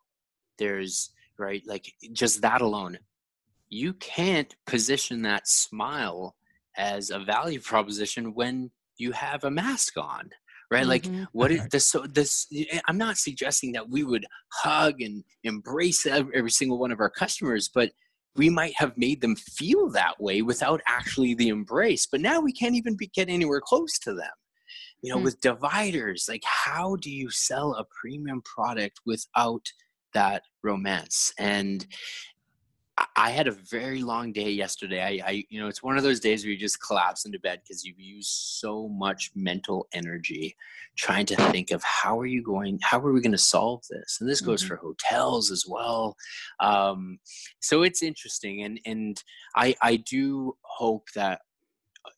there's 0.58 1.10
right 1.38 1.62
like 1.66 1.92
just 2.12 2.42
that 2.42 2.60
alone 2.60 2.98
you 3.68 3.92
can't 3.94 4.54
position 4.66 5.22
that 5.22 5.46
smile 5.46 6.34
as 6.76 7.10
a 7.10 7.18
value 7.18 7.60
proposition 7.60 8.34
when 8.34 8.70
you 9.00 9.12
have 9.12 9.44
a 9.44 9.50
mask 9.50 9.96
on 9.96 10.30
right 10.70 10.82
mm-hmm. 10.82 10.90
like 10.90 11.28
what 11.32 11.50
is 11.50 11.66
this 11.68 11.90
so 11.90 12.06
this 12.06 12.46
i'm 12.86 12.98
not 12.98 13.16
suggesting 13.16 13.72
that 13.72 13.88
we 13.88 14.04
would 14.04 14.26
hug 14.52 15.00
and 15.00 15.24
embrace 15.44 16.06
every 16.06 16.50
single 16.50 16.78
one 16.78 16.92
of 16.92 17.00
our 17.00 17.10
customers 17.10 17.68
but 17.72 17.90
we 18.36 18.48
might 18.48 18.74
have 18.76 18.96
made 18.96 19.20
them 19.20 19.34
feel 19.34 19.90
that 19.90 20.20
way 20.20 20.40
without 20.42 20.80
actually 20.86 21.34
the 21.34 21.48
embrace 21.48 22.06
but 22.06 22.20
now 22.20 22.40
we 22.40 22.52
can't 22.52 22.76
even 22.76 22.96
be, 22.96 23.10
get 23.14 23.28
anywhere 23.28 23.60
close 23.60 23.98
to 23.98 24.14
them 24.14 24.30
you 25.02 25.10
know 25.10 25.16
mm-hmm. 25.16 25.24
with 25.24 25.40
dividers 25.40 26.26
like 26.28 26.44
how 26.44 26.96
do 26.96 27.10
you 27.10 27.30
sell 27.30 27.74
a 27.74 27.84
premium 28.00 28.40
product 28.42 29.00
without 29.06 29.64
that 30.14 30.42
romance 30.62 31.32
and 31.38 31.86
I 33.16 33.30
had 33.30 33.48
a 33.48 33.52
very 33.52 34.02
long 34.02 34.32
day 34.32 34.50
yesterday. 34.50 35.02
I, 35.02 35.28
I, 35.28 35.44
you 35.48 35.60
know, 35.60 35.68
it's 35.68 35.82
one 35.82 35.96
of 35.96 36.02
those 36.02 36.20
days 36.20 36.44
where 36.44 36.52
you 36.52 36.58
just 36.58 36.82
collapse 36.82 37.24
into 37.24 37.38
bed 37.38 37.60
because 37.62 37.84
you've 37.84 38.00
used 38.00 38.30
so 38.30 38.88
much 38.88 39.30
mental 39.34 39.86
energy 39.92 40.56
trying 40.96 41.26
to 41.26 41.36
think 41.36 41.70
of 41.70 41.82
how 41.82 42.18
are 42.18 42.26
you 42.26 42.42
going, 42.42 42.78
how 42.82 42.98
are 42.98 43.12
we 43.12 43.20
going 43.20 43.32
to 43.32 43.38
solve 43.38 43.82
this? 43.88 44.18
And 44.20 44.28
this 44.28 44.40
goes 44.40 44.62
mm-hmm. 44.62 44.74
for 44.74 44.76
hotels 44.76 45.50
as 45.50 45.64
well. 45.66 46.16
Um, 46.60 47.18
so 47.60 47.82
it's 47.82 48.02
interesting, 48.02 48.62
and 48.64 48.80
and 48.84 49.22
I 49.56 49.74
I 49.82 49.96
do 49.96 50.56
hope 50.62 51.08
that 51.14 51.40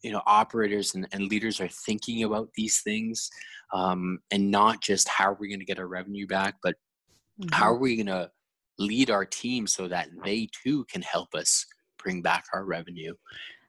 you 0.02 0.10
know 0.10 0.22
operators 0.26 0.94
and, 0.94 1.06
and 1.12 1.28
leaders 1.28 1.60
are 1.60 1.68
thinking 1.68 2.24
about 2.24 2.48
these 2.54 2.80
things 2.80 3.30
um, 3.72 4.18
and 4.30 4.50
not 4.50 4.80
just 4.80 5.08
how 5.08 5.30
are 5.30 5.36
we 5.38 5.48
going 5.48 5.60
to 5.60 5.66
get 5.66 5.78
our 5.78 5.88
revenue 5.88 6.26
back, 6.26 6.56
but 6.62 6.74
mm-hmm. 7.40 7.54
how 7.54 7.66
are 7.66 7.78
we 7.78 7.96
going 7.96 8.06
to 8.06 8.30
lead 8.82 9.10
our 9.10 9.24
team 9.24 9.66
so 9.66 9.88
that 9.88 10.08
they 10.24 10.48
too 10.62 10.84
can 10.84 11.02
help 11.02 11.34
us 11.34 11.66
bring 11.98 12.22
back 12.22 12.44
our 12.52 12.64
revenue. 12.64 13.14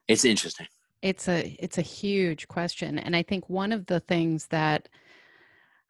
It's 0.08 0.24
interesting. 0.24 0.66
It's 1.02 1.28
a 1.28 1.56
it's 1.60 1.76
a 1.76 1.82
huge 1.82 2.48
question 2.48 2.98
and 2.98 3.14
i 3.14 3.22
think 3.22 3.50
one 3.50 3.72
of 3.72 3.84
the 3.84 4.00
things 4.00 4.46
that 4.46 4.88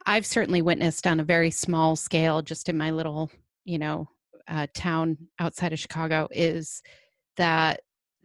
i've 0.07 0.27
certainly 0.27 0.61
witnessed 0.61 1.07
on 1.07 1.21
a 1.21 1.25
very 1.25 1.53
small 1.53 1.95
scale 1.95 2.43
just 2.43 2.69
in 2.69 2.77
my 2.77 2.91
little 2.91 3.31
you 3.65 3.79
know 3.79 4.09
uh, 4.49 4.67
town 4.75 5.17
outside 5.39 5.73
of 5.73 5.79
chicago 5.79 6.27
is 6.33 6.83
that 7.37 7.83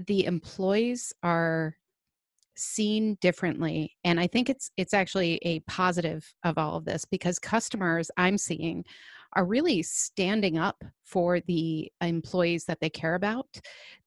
the 0.08 0.26
employees 0.26 1.14
are 1.22 1.76
seen 2.60 3.18
differently 3.22 3.96
and 4.04 4.20
i 4.20 4.28
think 4.28 4.50
it's 4.50 4.72
it's 4.78 4.94
actually 4.94 5.40
a 5.44 5.60
positive 5.62 6.34
of 6.44 6.58
all 6.58 6.76
of 6.76 6.86
this 6.86 7.06
because 7.06 7.40
customers 7.40 8.12
i'm 8.18 8.38
seeing 8.38 8.84
are 9.34 9.46
really 9.46 9.84
standing 9.84 10.58
up 10.58 10.84
for 11.04 11.40
the 11.42 11.92
employees 12.02 12.66
that 12.66 12.80
they 12.80 12.90
care 12.90 13.16
about. 13.16 13.48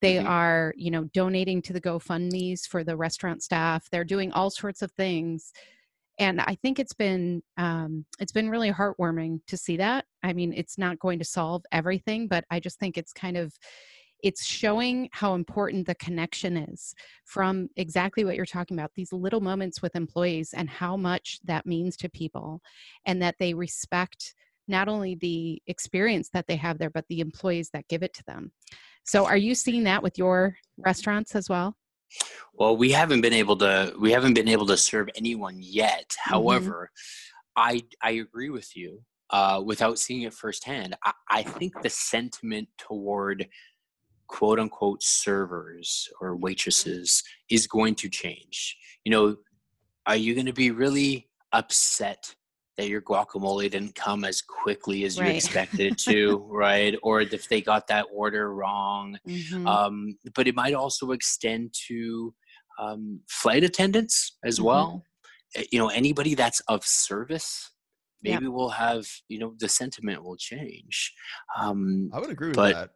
They 0.00 0.16
mm-hmm. 0.16 0.26
are, 0.26 0.74
you 0.76 0.90
know, 0.90 1.04
donating 1.12 1.62
to 1.62 1.72
the 1.72 1.80
GoFundMe's 1.80 2.66
for 2.66 2.82
the 2.82 2.96
restaurant 2.96 3.42
staff. 3.42 3.88
They're 3.90 4.04
doing 4.04 4.32
all 4.32 4.50
sorts 4.50 4.82
of 4.82 4.90
things. 4.92 5.52
And 6.18 6.40
I 6.40 6.56
think 6.56 6.78
it's 6.78 6.92
been 6.92 7.42
um, 7.56 8.04
it's 8.18 8.32
been 8.32 8.50
really 8.50 8.70
heartwarming 8.70 9.40
to 9.46 9.56
see 9.56 9.76
that. 9.78 10.04
I 10.22 10.32
mean, 10.32 10.52
it's 10.52 10.76
not 10.76 10.98
going 10.98 11.18
to 11.20 11.24
solve 11.24 11.64
everything, 11.72 12.28
but 12.28 12.44
I 12.50 12.60
just 12.60 12.78
think 12.78 12.98
it's 12.98 13.12
kind 13.12 13.36
of 13.36 13.54
it's 14.22 14.44
showing 14.44 15.08
how 15.12 15.34
important 15.34 15.86
the 15.86 15.94
connection 15.96 16.56
is 16.56 16.94
from 17.24 17.68
exactly 17.76 18.24
what 18.24 18.36
you're 18.36 18.46
talking 18.46 18.78
about 18.78 18.92
these 18.94 19.12
little 19.12 19.40
moments 19.40 19.82
with 19.82 19.96
employees 19.96 20.54
and 20.54 20.70
how 20.70 20.96
much 20.96 21.40
that 21.44 21.66
means 21.66 21.96
to 21.96 22.08
people 22.08 22.60
and 23.04 23.20
that 23.20 23.34
they 23.38 23.52
respect 23.52 24.34
not 24.68 24.88
only 24.88 25.16
the 25.16 25.60
experience 25.66 26.30
that 26.32 26.46
they 26.46 26.56
have 26.56 26.78
there, 26.78 26.90
but 26.90 27.04
the 27.08 27.20
employees 27.20 27.70
that 27.72 27.88
give 27.88 28.02
it 28.02 28.14
to 28.14 28.24
them. 28.24 28.52
So, 29.04 29.26
are 29.26 29.36
you 29.36 29.54
seeing 29.54 29.84
that 29.84 30.02
with 30.02 30.16
your 30.16 30.56
restaurants 30.78 31.34
as 31.34 31.48
well? 31.48 31.76
Well, 32.54 32.76
we 32.76 32.92
haven't 32.92 33.22
been 33.22 33.32
able 33.32 33.56
to 33.56 33.94
we 33.98 34.12
haven't 34.12 34.34
been 34.34 34.48
able 34.48 34.66
to 34.66 34.76
serve 34.76 35.08
anyone 35.16 35.56
yet. 35.58 36.08
Mm-hmm. 36.10 36.30
However, 36.30 36.90
I 37.56 37.82
I 38.02 38.12
agree 38.12 38.50
with 38.50 38.76
you. 38.76 39.02
Uh, 39.30 39.62
without 39.64 39.98
seeing 39.98 40.22
it 40.22 40.34
firsthand, 40.34 40.94
I, 41.02 41.12
I 41.30 41.42
think 41.42 41.80
the 41.80 41.88
sentiment 41.88 42.68
toward 42.76 43.48
quote 44.32 44.58
unquote 44.58 45.02
servers 45.02 46.08
or 46.20 46.34
waitresses 46.34 47.22
is 47.50 47.66
going 47.66 47.94
to 47.94 48.08
change. 48.08 48.76
You 49.04 49.12
know, 49.12 49.36
are 50.06 50.16
you 50.16 50.34
going 50.34 50.46
to 50.46 50.54
be 50.54 50.70
really 50.70 51.28
upset 51.52 52.34
that 52.78 52.88
your 52.88 53.02
guacamole 53.02 53.70
didn't 53.70 53.94
come 53.94 54.24
as 54.24 54.40
quickly 54.40 55.04
as 55.04 55.18
you 55.18 55.24
right. 55.24 55.36
expected 55.36 55.80
it 55.80 55.98
to, 55.98 56.38
right? 56.50 56.94
Or 57.02 57.20
if 57.20 57.46
they 57.50 57.60
got 57.60 57.86
that 57.88 58.06
order 58.10 58.54
wrong. 58.54 59.18
Mm-hmm. 59.28 59.66
Um, 59.66 60.16
but 60.34 60.48
it 60.48 60.54
might 60.54 60.72
also 60.72 61.10
extend 61.10 61.74
to 61.88 62.34
um, 62.80 63.20
flight 63.28 63.64
attendants 63.64 64.38
as 64.42 64.56
mm-hmm. 64.56 64.66
well. 64.66 65.04
Eh, 65.56 65.64
you 65.70 65.78
know, 65.78 65.88
anybody 65.88 66.34
that's 66.34 66.60
of 66.68 66.82
service. 66.84 67.70
maybe 68.22 68.46
we'll 68.46 68.70
have 68.70 69.04
you 69.28 69.38
know 69.38 69.52
the 69.58 69.68
sentiment 69.68 70.22
will 70.24 70.36
change 70.36 71.12
um 71.58 72.08
I 72.14 72.20
would 72.20 72.30
agree 72.30 72.50
with 72.50 72.56
but- 72.56 72.74
that. 72.74 72.90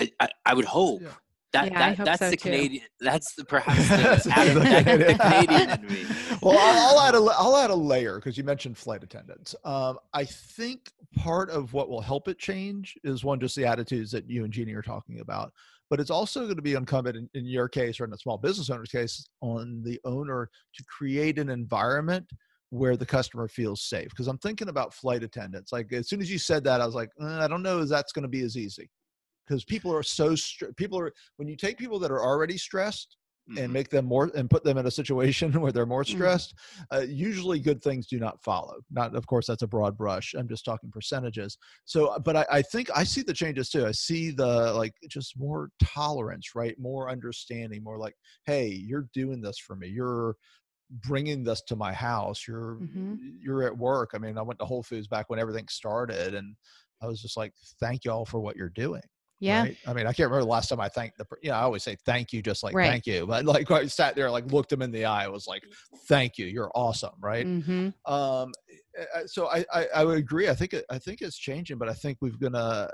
I, 0.00 0.10
I, 0.20 0.28
I 0.46 0.54
would 0.54 0.64
hope 0.64 1.02
Yeah. 1.02 1.08
that, 1.52 1.66
Yeah, 1.72 1.76
I 1.78 1.88
that 1.90 1.96
hope 1.98 2.04
that's 2.06 2.18
so 2.20 2.30
the 2.30 2.36
too. 2.36 2.42
canadian 2.50 2.84
that's 3.00 3.34
the 3.34 3.44
perhaps 3.44 3.88
That's 3.88 4.24
the, 4.24 4.30
the 4.30 4.38
Adam, 4.38 4.62
that- 4.64 4.84
the 4.84 5.14
Canadian. 5.14 5.18
canadian 5.18 5.70
in 5.70 5.86
me 5.92 6.06
well, 6.42 6.58
I'll, 6.58 6.98
I'll 6.98 7.08
add 7.08 7.14
a 7.14 7.18
I'll 7.38 7.56
add 7.56 7.70
a 7.70 7.74
layer 7.74 8.16
because 8.16 8.36
you 8.38 8.44
mentioned 8.44 8.76
flight 8.78 9.02
attendants. 9.02 9.54
Um, 9.64 9.98
I 10.14 10.24
think 10.24 10.92
part 11.16 11.50
of 11.50 11.72
what 11.72 11.88
will 11.88 12.00
help 12.00 12.28
it 12.28 12.38
change 12.38 12.96
is 13.02 13.24
one 13.24 13.40
just 13.40 13.56
the 13.56 13.66
attitudes 13.66 14.10
that 14.12 14.28
you 14.30 14.44
and 14.44 14.52
Jeannie 14.52 14.74
are 14.74 14.82
talking 14.82 15.20
about, 15.20 15.52
but 15.90 15.98
it's 16.00 16.10
also 16.10 16.44
going 16.44 16.56
to 16.56 16.62
be 16.62 16.74
incumbent 16.74 17.16
in, 17.16 17.28
in 17.34 17.44
your 17.46 17.68
case 17.68 17.98
or 17.98 18.04
in 18.04 18.12
a 18.12 18.18
small 18.18 18.36
business 18.38 18.70
owner's 18.70 18.90
case 18.90 19.26
on 19.40 19.82
the 19.82 19.98
owner 20.04 20.48
to 20.76 20.84
create 20.84 21.38
an 21.38 21.48
environment 21.48 22.30
where 22.70 22.96
the 22.98 23.06
customer 23.06 23.48
feels 23.48 23.80
safe. 23.82 24.10
Because 24.10 24.28
I'm 24.28 24.36
thinking 24.38 24.68
about 24.68 24.92
flight 24.92 25.22
attendants. 25.22 25.72
Like 25.72 25.90
as 25.94 26.08
soon 26.08 26.20
as 26.20 26.30
you 26.30 26.38
said 26.38 26.62
that, 26.64 26.82
I 26.82 26.86
was 26.86 26.94
like, 26.94 27.08
"Uh, 27.20 27.38
I 27.42 27.48
don't 27.48 27.62
know 27.62 27.80
if 27.80 27.88
that's 27.88 28.12
going 28.12 28.24
to 28.24 28.28
be 28.28 28.42
as 28.42 28.56
easy 28.58 28.90
because 29.48 29.64
people 29.64 29.92
are 29.94 30.02
so 30.02 30.34
str- 30.34 30.72
people 30.76 30.98
are 30.98 31.12
when 31.36 31.48
you 31.48 31.56
take 31.56 31.78
people 31.78 31.98
that 31.98 32.10
are 32.10 32.22
already 32.22 32.58
stressed 32.58 33.16
and 33.56 33.70
Mhm. 33.70 33.72
make 33.72 33.88
them 33.88 34.04
more 34.04 34.30
and 34.34 34.50
put 34.50 34.62
them 34.62 34.76
in 34.76 34.86
a 34.86 34.90
situation 34.90 35.50
where 35.62 35.72
they're 35.72 35.86
more 35.86 36.04
Mhm. 36.04 36.14
stressed 36.14 36.54
uh, 36.92 37.00
usually 37.08 37.58
good 37.58 37.82
things 37.82 38.06
do 38.06 38.18
not 38.18 38.42
follow. 38.42 38.76
Not 38.90 39.16
of 39.16 39.26
course 39.26 39.46
that's 39.46 39.62
a 39.62 39.66
broad 39.66 39.96
brush. 39.96 40.34
I'm 40.34 40.48
just 40.48 40.66
talking 40.66 40.90
percentages. 40.90 41.56
So 41.86 42.18
but 42.24 42.36
I, 42.36 42.46
I 42.50 42.62
think 42.62 42.90
i 42.94 43.04
see 43.04 43.22
the 43.22 43.32
changes 43.32 43.70
too. 43.70 43.86
I 43.86 43.92
see 43.92 44.30
the 44.30 44.74
like 44.74 44.92
just 45.08 45.38
more 45.38 45.70
tolerance 45.82 46.54
right? 46.54 46.78
More 46.78 47.08
understanding 47.10 47.82
more 47.82 47.98
like 47.98 48.14
hey 48.44 48.66
you're 48.68 49.08
doing 49.14 49.40
this 49.40 49.58
for 49.58 49.74
me. 49.76 49.88
You're 49.88 50.36
bringing 50.90 51.42
this 51.44 51.62
to 51.68 51.76
my 51.76 51.92
house. 51.92 52.46
You're 52.46 52.76
Mhm. 52.76 53.18
you're 53.40 53.62
at 53.62 53.76
work. 53.76 54.10
I 54.14 54.18
mean 54.18 54.36
i 54.36 54.42
went 54.42 54.58
to 54.60 54.66
whole 54.66 54.82
foods 54.82 55.06
back 55.08 55.30
when 55.30 55.38
everything 55.38 55.68
started 55.68 56.34
and 56.34 56.54
i 57.00 57.06
was 57.06 57.22
just 57.22 57.36
like 57.36 57.52
thank 57.80 58.04
y'all 58.04 58.24
for 58.26 58.40
what 58.40 58.56
you're 58.56 58.68
doing 58.84 59.02
Yeah. 59.40 59.62
Right? 59.62 59.76
I 59.86 59.92
mean, 59.92 60.06
I 60.06 60.12
can't 60.12 60.30
remember 60.30 60.40
the 60.44 60.50
last 60.50 60.68
time 60.68 60.80
I 60.80 60.88
thanked 60.88 61.18
the, 61.18 61.24
per- 61.24 61.38
you 61.42 61.50
know, 61.50 61.56
I 61.56 61.60
always 61.60 61.82
say 61.84 61.96
thank 62.04 62.32
you, 62.32 62.42
just 62.42 62.62
like 62.62 62.74
Right. 62.74 62.88
thank 62.90 63.06
you. 63.06 63.26
But 63.26 63.44
like 63.44 63.70
I 63.70 63.86
sat 63.86 64.16
there, 64.16 64.30
like 64.30 64.50
looked 64.50 64.72
him 64.72 64.82
in 64.82 64.90
the 64.90 65.04
eye, 65.04 65.24
I 65.24 65.28
was 65.28 65.46
like, 65.46 65.62
thank 66.08 66.38
you, 66.38 66.46
you're 66.46 66.72
awesome. 66.74 67.14
Right. 67.20 67.46
Mm-hmm. 67.46 68.12
Um, 68.12 68.52
uh, 69.14 69.26
so 69.26 69.48
I, 69.48 69.64
I, 69.72 69.86
I 69.96 70.04
would 70.04 70.18
agree. 70.18 70.48
I 70.48 70.54
think, 70.54 70.74
it, 70.74 70.84
I 70.90 70.98
think 70.98 71.20
it's 71.22 71.38
changing, 71.38 71.78
but 71.78 71.88
I 71.88 71.94
think 71.94 72.18
we've 72.20 72.38
gonna, 72.40 72.90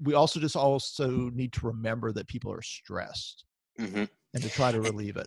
we 0.00 0.14
also 0.14 0.38
just 0.40 0.56
also 0.56 1.08
need 1.30 1.52
to 1.54 1.66
remember 1.66 2.12
that 2.12 2.26
people 2.28 2.52
are 2.52 2.62
stressed 2.62 3.44
Mhm. 3.78 4.08
and 4.34 4.42
to 4.42 4.48
try 4.48 4.70
to 4.72 4.80
relieve 4.80 5.16
it. 5.16 5.26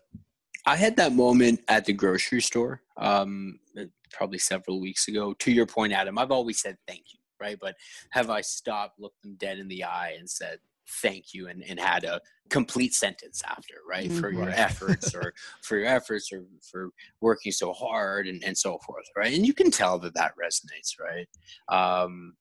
I 0.66 0.78
had 0.78 0.96
that 0.96 1.12
moment 1.12 1.60
at 1.68 1.84
the 1.86 1.92
grocery 1.94 2.42
store, 2.42 2.82
um, 2.98 3.60
uh, 3.78 3.84
probably 4.14 4.38
several 4.38 4.80
weeks 4.80 5.08
ago. 5.10 5.34
To 5.34 5.52
your 5.52 5.66
point, 5.66 5.92
Adam, 5.92 6.18
I've 6.18 6.32
always 6.32 6.62
said 6.62 6.78
thank 6.88 7.02
you, 7.14 7.20
right? 7.44 7.58
But 7.60 7.76
have 8.12 8.30
I 8.30 8.42
stopped, 8.42 9.00
looked 9.00 9.22
them 9.22 9.36
dead 9.38 9.60
in 9.60 9.68
the 9.68 9.84
eye, 9.84 10.16
and 10.18 10.30
said 10.30 10.60
thank 11.02 11.34
you, 11.34 11.48
and, 11.48 11.64
and 11.68 11.80
had 11.80 12.04
a 12.04 12.20
complete 12.50 12.94
sentence 12.94 13.42
after, 13.48 13.76
right, 13.90 14.12
for 14.12 14.32
your 14.32 14.50
Mhm. 14.50 14.54
efforts 14.56 15.14
or 15.14 15.34
for 15.62 15.78
your 15.78 15.88
efforts 15.88 16.32
or 16.32 16.46
for 16.72 16.90
working 17.22 17.52
so 17.52 17.74
hard 17.74 18.28
and, 18.28 18.44
and 18.44 18.58
so 18.58 18.78
forth, 18.86 19.06
right? 19.16 19.34
And 19.34 19.46
you 19.46 19.54
can 19.54 19.72
tell 19.72 20.00
that 20.00 20.16
that 20.16 20.34
resonates, 20.42 20.92
right? 21.00 21.28
Um, 21.70 22.36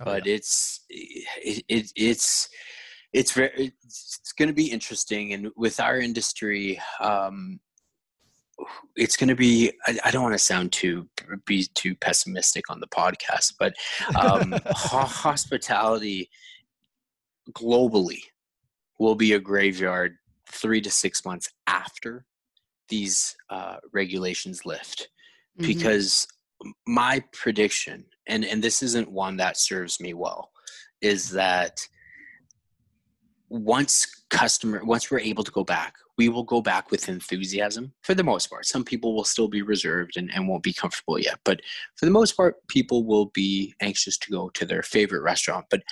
Oh, 0.00 0.04
but 0.04 0.18
yeah. 0.18 0.24
it's 0.26 0.84
it, 0.88 1.64
it 1.68 1.92
it's 1.96 2.48
it's 3.12 3.32
very 3.32 3.72
it's, 3.84 4.18
it's 4.20 4.32
going 4.32 4.48
to 4.48 4.54
be 4.54 4.70
interesting 4.70 5.32
and 5.32 5.48
with 5.56 5.78
our 5.80 5.98
industry 5.98 6.80
um 7.00 7.60
it's 8.96 9.16
going 9.16 9.28
to 9.28 9.34
be 9.34 9.72
I, 9.86 9.98
I 10.06 10.10
don't 10.10 10.22
want 10.22 10.34
to 10.34 10.38
sound 10.38 10.72
too 10.72 11.08
be 11.46 11.66
too 11.74 11.94
pessimistic 11.96 12.70
on 12.70 12.80
the 12.80 12.86
podcast 12.88 13.54
but 13.58 13.74
um 14.16 14.54
ho- 14.66 14.98
hospitality 15.06 16.30
globally 17.52 18.20
will 18.98 19.14
be 19.16 19.32
a 19.32 19.40
graveyard 19.40 20.16
3 20.50 20.80
to 20.82 20.90
6 20.90 21.24
months 21.24 21.48
after 21.66 22.24
these 22.88 23.34
uh 23.50 23.76
regulations 23.92 24.64
lift 24.64 25.08
Mm-hmm. 25.58 25.68
because 25.68 26.26
my 26.86 27.22
prediction 27.32 28.04
and 28.26 28.44
and 28.44 28.60
this 28.60 28.82
isn't 28.82 29.08
one 29.08 29.36
that 29.36 29.56
serves 29.56 30.00
me 30.00 30.12
well 30.12 30.50
is 31.00 31.30
that 31.30 31.78
once 33.48 34.24
customer 34.30 34.84
once 34.84 35.10
we're 35.10 35.20
able 35.20 35.44
to 35.44 35.52
go 35.52 35.62
back 35.62 35.94
we 36.16 36.28
will 36.28 36.44
go 36.44 36.60
back 36.60 36.90
with 36.90 37.08
enthusiasm 37.08 37.92
for 38.02 38.14
the 38.14 38.22
most 38.22 38.48
part. 38.48 38.66
Some 38.66 38.84
people 38.84 39.14
will 39.14 39.24
still 39.24 39.48
be 39.48 39.62
reserved 39.62 40.16
and, 40.16 40.30
and 40.32 40.48
won't 40.48 40.62
be 40.62 40.72
comfortable 40.72 41.18
yet 41.18 41.38
but 41.44 41.60
for 41.96 42.04
the 42.06 42.12
most 42.12 42.36
part 42.36 42.56
people 42.68 43.04
will 43.04 43.26
be 43.26 43.74
anxious 43.80 44.18
to 44.18 44.30
go 44.30 44.50
to 44.50 44.64
their 44.64 44.82
favorite 44.82 45.22
restaurant 45.22 45.66
but 45.70 45.82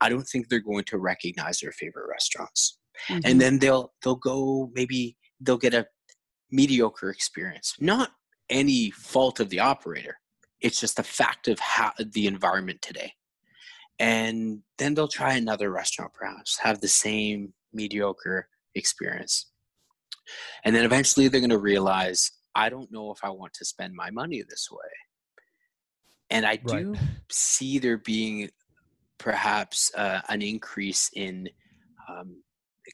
i 0.00 0.08
don't 0.08 0.24
think 0.24 0.48
they're 0.48 0.60
going 0.60 0.84
to 0.84 0.98
recognize 0.98 1.58
their 1.60 1.72
favorite 1.72 2.08
restaurants. 2.08 2.78
Mm-hmm. 3.08 3.20
and 3.24 3.40
then 3.40 3.58
they'll 3.58 3.92
they'll 4.02 4.16
go 4.16 4.70
maybe 4.74 5.16
they'll 5.40 5.58
get 5.58 5.74
a 5.74 5.86
mediocre 6.50 7.10
experience 7.10 7.74
not 7.78 8.10
any 8.50 8.90
fault 8.90 9.40
of 9.40 9.50
the 9.50 9.60
operator. 9.60 10.18
It's 10.60 10.80
just 10.80 10.98
a 10.98 11.02
fact 11.02 11.48
of 11.48 11.58
how 11.60 11.92
the 11.98 12.26
environment 12.26 12.82
today. 12.82 13.12
And 13.98 14.62
then 14.78 14.94
they'll 14.94 15.08
try 15.08 15.34
another 15.34 15.70
restaurant 15.70 16.12
perhaps 16.12 16.58
have 16.58 16.80
the 16.80 16.88
same 16.88 17.54
mediocre 17.72 18.48
experience 18.74 19.46
and 20.64 20.74
then 20.74 20.84
eventually 20.84 21.28
they're 21.28 21.40
going 21.40 21.50
to 21.50 21.58
realize 21.58 22.30
i 22.54 22.68
don't 22.68 22.90
know 22.92 23.10
if 23.10 23.18
i 23.22 23.30
want 23.30 23.52
to 23.54 23.64
spend 23.64 23.94
my 23.94 24.10
money 24.10 24.42
this 24.48 24.68
way. 24.70 24.90
And 26.30 26.44
i 26.46 26.56
Right. 26.62 26.86
do 26.86 27.00
see 27.30 27.78
there 27.78 27.98
being 27.98 28.50
perhaps 29.18 29.92
uh, 29.94 30.20
an 30.28 30.42
increase 30.42 31.10
in 31.14 31.48
um, 32.08 32.42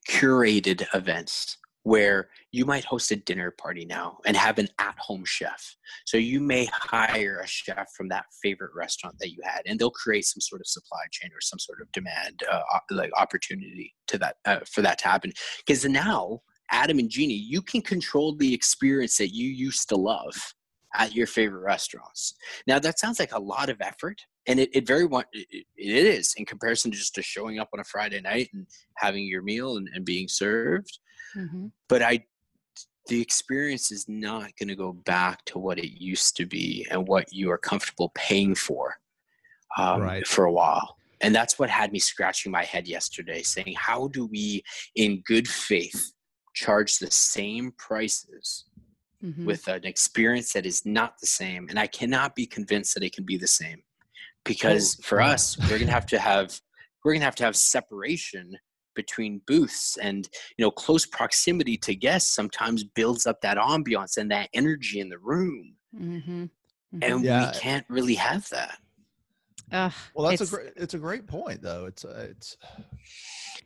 curated 0.09 0.87
events 0.95 1.59
where 1.85 2.29
you 2.53 2.65
might 2.65 2.85
host 2.85 3.11
a 3.11 3.17
dinner 3.17 3.51
party 3.51 3.85
now 3.85 4.19
and 4.25 4.37
have 4.37 4.59
an 4.59 4.69
at-home 4.79 5.25
chef. 5.25 5.75
So 6.07 6.17
you 6.17 6.41
may 6.41 6.67
hire 6.73 7.41
a 7.43 7.47
chef 7.47 7.89
from 7.97 8.09
that 8.09 8.27
favorite 8.41 8.71
restaurant 8.75 9.17
that 9.19 9.31
you 9.33 9.39
had 9.43 9.63
and 9.67 9.79
they'll 9.79 9.91
create 9.91 10.25
some 10.25 10.41
sort 10.41 10.61
of 10.61 10.69
supply 10.69 11.01
chain 11.11 11.31
or 11.35 11.41
some 11.41 11.59
sort 11.59 11.81
of 11.81 11.91
demand 11.91 12.43
uh, 12.51 12.61
like 12.93 13.11
opportunity 13.17 13.93
to 14.07 14.19
that 14.19 14.37
uh, 14.45 14.61
for 14.71 14.81
that 14.83 14.99
to 14.99 15.09
happen. 15.09 15.33
Because 15.67 15.85
now 15.85 16.41
adam 16.71 16.99
and 16.99 17.11
jeannie 17.11 17.35
you 17.35 17.61
can 17.63 17.83
control 17.83 18.35
the 18.37 18.53
experience 18.55 19.17
that 19.19 19.35
you 19.35 19.49
used 19.49 19.89
to 19.89 19.97
love 19.97 20.55
at 20.95 21.15
your 21.15 21.27
favorite 21.27 21.61
restaurants 21.63 22.35
now 22.67 22.79
that 22.79 22.99
sounds 22.99 23.19
like 23.19 23.33
a 23.33 23.39
lot 23.39 23.69
of 23.69 23.81
effort 23.81 24.21
and 24.47 24.61
it, 24.61 24.69
it 24.75 24.87
very 24.87 25.09
much 25.09 25.27
it, 25.33 25.47
it 25.51 25.67
it 25.79 26.07
is 26.07 26.35
in 26.37 26.45
comparison 26.45 26.91
to 26.91 26.97
just 26.97 27.15
to 27.15 27.23
showing 27.23 27.59
up 27.59 27.69
on 27.73 27.81
a 27.81 27.85
friday 27.85 28.21
night 28.21 28.49
and 28.53 28.67
having 28.99 29.25
your 29.27 29.43
meal 29.43 29.77
and, 29.77 29.89
and 29.95 30.05
being 30.05 30.29
served 30.29 30.99
Mm-hmm. 31.37 31.69
but 31.89 32.03
i 32.03 32.23
the 33.09 33.21
experience 33.21 33.91
is 33.91 34.05
not 34.09 34.55
going 34.59 34.69
to 34.69 34.77
go 34.77 34.93
back 34.93 35.45
to 35.47 35.59
what 35.59 35.79
it 35.79 35.99
used 36.01 36.37
to 36.37 36.47
be 36.47 36.87
and 36.91 37.09
what 37.09 37.33
you 37.33 37.51
are 37.51 37.59
comfortable 37.59 38.13
paying 38.15 38.55
for 38.55 38.95
um, 39.79 40.03
Right. 40.03 40.27
for 40.27 40.45
a 40.45 40.53
while 40.53 40.97
and 41.23 41.35
that's 41.35 41.59
what 41.59 41.71
had 41.71 41.91
me 41.91 41.99
scratching 41.99 42.53
my 42.53 42.65
head 42.65 42.87
yesterday 42.87 43.43
saying 43.43 43.75
how 43.79 44.09
do 44.09 44.27
we 44.27 44.63
in 44.95 45.23
good 45.25 45.49
faith 45.49 46.13
charge 46.55 46.99
the 46.99 47.11
same 47.11 47.73
prices 47.79 48.65
Mm-hmm. 49.25 49.45
with 49.47 49.69
an 49.69 49.85
experience 49.85 50.53
that 50.53 50.67
is 50.67 50.85
not 50.85 51.15
the 51.21 51.29
same 51.29 51.69
and 51.69 51.79
i 51.79 51.87
cannot 51.87 52.35
be 52.35 52.45
convinced 52.45 52.93
that 52.95 53.05
it 53.05 53.13
can 53.15 53.25
be 53.25 53.37
the 53.37 53.47
same 53.47 53.81
because 54.45 54.97
for 54.97 55.21
yeah. 55.21 55.29
us 55.29 55.57
we're 55.61 55.79
going 55.79 55.87
to 55.87 55.93
have 55.93 56.07
to 56.07 56.19
have 56.19 56.61
we're 57.05 57.13
going 57.13 57.21
to 57.21 57.25
have 57.25 57.37
to 57.37 57.45
have 57.45 57.55
separation 57.55 58.53
between 58.97 59.41
booths 59.47 59.97
and 60.03 60.29
you 60.59 60.65
know 60.65 60.73
close 60.73 61.07
proximity 61.07 61.77
to 61.77 61.95
guests 61.95 62.35
sometimes 62.35 62.83
builds 62.83 63.25
up 63.25 63.41
that 63.43 63.59
ambiance 63.59 64.17
and 64.17 64.29
that 64.33 64.49
energy 64.55 64.99
in 64.99 65.09
the 65.09 65.19
room 65.19 65.77
Mm-hmm. 65.97 66.47
and 67.01 67.25
Yeah. 67.25 67.53
we 67.53 67.59
can't 67.61 67.87
really 67.89 68.17
have 68.17 68.49
that 68.49 68.79
Ugh, 69.73 69.93
Well, 70.15 70.29
that's 70.29 70.43
it's- 70.43 70.53
a 70.53 70.57
great, 70.57 70.73
it's 70.77 70.95
a 70.95 70.99
great 70.99 71.27
point 71.27 71.63
though. 71.63 71.87
It's, 71.87 72.05
uh, 72.05 72.29
it's, 72.31 72.57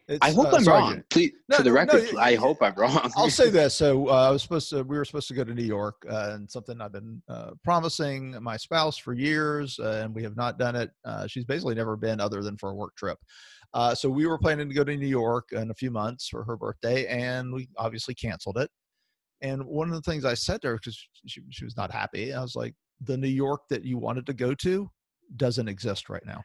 it's 0.09 0.19
i 0.25 0.31
hope 0.31 0.53
uh, 0.53 0.57
i'm 0.57 0.63
sorry, 0.65 0.81
wrong 0.81 1.03
please 1.11 1.33
No, 1.49 1.57
for 1.57 1.63
the 1.65 1.71
no, 1.71 1.75
record 1.75 2.09
y- 2.13 2.21
i 2.21 2.31
y- 2.33 2.37
hope 2.37 2.59
i'm 2.63 2.75
wrong 2.77 3.11
I'll 3.17 3.29
say 3.31 3.51
this. 3.61 3.75
So 3.75 4.09
uh, 4.09 4.29
I 4.29 4.31
was 4.31 4.43
supposed 4.43 4.71
to. 4.71 4.83
We 4.85 4.97
were 4.97 5.05
supposed 5.05 5.27
to 5.29 5.35
go 5.35 5.43
to 5.43 5.53
New 5.55 5.65
York, 5.65 5.97
uh, 6.09 6.31
and 6.35 6.49
something 6.51 6.81
I've 6.81 6.93
been 6.93 7.21
uh, 7.29 7.51
promising 7.65 8.41
my 8.43 8.57
spouse 8.57 8.97
for 8.99 9.15
years, 9.15 9.79
uh, 9.81 10.03
and 10.05 10.15
we 10.15 10.23
have 10.23 10.37
not 10.37 10.59
done 10.59 10.77
it. 10.77 10.91
Uh, 11.05 11.27
she's 11.27 11.45
basically 11.45 11.75
never 11.75 11.97
been 11.97 12.21
other 12.21 12.43
than 12.43 12.57
for 12.57 12.71
a 12.71 12.75
work 12.75 12.95
trip. 12.97 13.19
Uh, 13.75 13.95
so 13.95 14.09
we 14.09 14.27
were 14.27 14.39
planning 14.39 14.69
to 14.69 14.75
go 14.75 14.85
to 14.85 14.97
New 14.97 15.09
York 15.09 15.49
in 15.53 15.71
a 15.71 15.75
few 15.75 15.91
months 15.91 16.29
for 16.29 16.45
her 16.45 16.57
birthday, 16.57 17.07
and 17.07 17.53
we 17.53 17.69
obviously 17.77 18.15
canceled 18.15 18.59
it. 18.59 18.71
And 19.41 19.65
one 19.67 19.89
of 19.89 19.95
the 19.95 20.09
things 20.09 20.25
I 20.25 20.35
said 20.35 20.63
to 20.63 20.69
her 20.69 20.75
because 20.77 20.97
she, 21.27 21.43
she 21.51 21.65
was 21.65 21.77
not 21.77 21.91
happy, 21.91 22.33
I 22.33 22.41
was 22.43 22.55
like, 22.55 22.75
"The 23.03 23.17
New 23.17 23.29
York 23.29 23.63
that 23.71 23.85
you 23.85 23.99
wanted 23.99 24.25
to 24.27 24.35
go 24.35 24.55
to 24.55 24.89
doesn't 25.37 25.69
exist 25.69 26.09
right 26.09 26.25
now." 26.27 26.43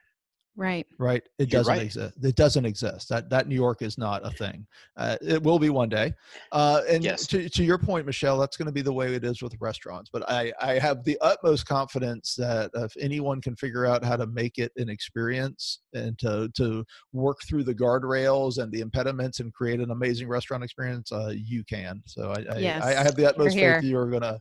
Right. 0.58 0.86
Right. 1.00 1.24
It 1.40 1.50
You're 1.52 1.62
doesn't 1.62 1.74
right. 1.74 1.82
exist. 1.82 2.14
It 2.22 2.36
doesn't 2.36 2.66
exist. 2.66 3.08
That 3.08 3.30
that 3.30 3.48
New 3.48 3.56
York 3.56 3.82
is 3.82 3.98
not 3.98 4.26
a 4.28 4.32
thing. 4.32 4.68
Uh, 4.98 5.16
it 5.22 5.42
will 5.42 5.60
be 5.60 5.70
one 5.70 5.88
day. 5.88 6.14
Uh, 6.52 6.82
and 6.90 7.02
Yes. 7.06 7.26
to, 7.28 7.48
to 7.48 7.64
your 7.64 7.78
point, 7.78 8.06
Michel, 8.06 8.38
that's 8.38 8.58
going 8.58 8.66
to 8.66 8.72
be 8.74 8.82
the 8.82 8.92
way 8.92 9.16
it 9.16 9.24
is 9.24 9.42
with 9.42 9.56
restaurants. 9.62 10.10
But 10.12 10.30
I, 10.30 10.52
I 10.62 10.74
have 10.74 11.06
the 11.06 11.18
utmost 11.22 11.66
confidence 11.66 12.36
that 12.36 12.70
if 12.74 12.92
anyone 13.00 13.40
can 13.40 13.56
figure 13.56 13.86
out 13.86 14.04
how 14.04 14.18
to 14.18 14.28
make 14.28 14.58
it 14.58 14.74
an 14.76 14.90
experience 14.90 15.80
and 15.94 16.20
to 16.20 16.50
to 16.58 16.84
work 17.14 17.38
through 17.48 17.64
the 17.64 17.74
guardrails 17.74 18.58
and 18.62 18.70
the 18.74 18.82
impediments 18.82 19.40
and 19.40 19.54
create 19.54 19.80
an 19.80 19.92
amazing 19.92 20.28
restaurant 20.28 20.66
experience, 20.66 21.14
uh, 21.14 21.32
you 21.34 21.64
can. 21.64 22.04
So 22.08 22.32
I, 22.32 22.56
I, 22.56 22.58
Yes. 22.60 22.84
I, 22.84 22.90
I 23.00 23.04
have 23.04 23.16
the 23.16 23.26
utmost 23.26 23.56
here. 23.56 23.76
faith 23.80 23.90
you're 23.90 24.10
going 24.10 24.24
to 24.24 24.38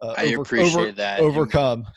uh, 0.00 0.14
I 0.18 0.32
over- 0.34 0.42
appreciate 0.42 0.74
over- 0.80 0.92
that. 0.92 1.20
and 1.20 1.28
overcome. 1.28 1.86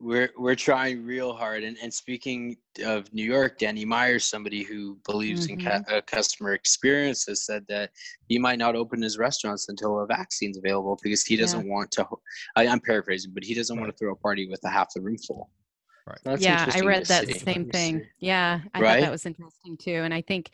We're 0.00 0.30
we're 0.36 0.54
trying 0.56 1.04
real 1.04 1.32
hard. 1.32 1.62
And, 1.62 1.76
and 1.82 1.92
speaking 1.92 2.56
of 2.84 3.12
New 3.14 3.24
York, 3.24 3.58
Danny 3.58 3.84
Myers, 3.84 4.26
somebody 4.26 4.62
who 4.62 4.98
believes 5.06 5.46
in 5.46 5.56
Mm-hmm. 5.56 5.84
cu- 5.84 5.96
uh, 5.96 6.00
customer 6.02 6.52
experience, 6.52 7.24
has 7.26 7.46
said 7.46 7.64
that 7.68 7.90
he 8.28 8.38
might 8.38 8.58
not 8.58 8.76
open 8.76 9.00
his 9.00 9.18
restaurants 9.18 9.68
until 9.68 10.00
a 10.00 10.06
vaccine's 10.06 10.58
available 10.58 10.98
because 11.02 11.22
he 11.24 11.36
doesn't 11.36 11.68
want 11.68 11.90
to. 11.92 12.06
I, 12.56 12.66
I'm 12.66 12.80
paraphrasing, 12.80 13.30
but 13.32 13.44
he 13.44 13.54
doesn't 13.54 13.78
want 13.78 13.90
to 13.90 13.96
throw 13.96 14.12
a 14.12 14.16
party 14.16 14.48
with 14.48 14.60
a 14.64 14.68
half 14.68 14.92
the 14.94 15.00
room 15.00 15.16
full. 15.18 15.50
Right. 16.06 16.18
That's 16.24 16.42
yeah, 16.42 16.70
I 16.74 16.80
read 16.80 17.06
that 17.06 17.26
see. 17.26 17.38
same 17.38 17.64
thing. 17.64 18.04
Yeah, 18.18 18.60
I 18.74 18.80
thought 18.80 19.00
that 19.00 19.10
was 19.10 19.24
interesting 19.24 19.76
too. 19.78 20.02
And 20.04 20.12
I 20.12 20.20
think 20.20 20.50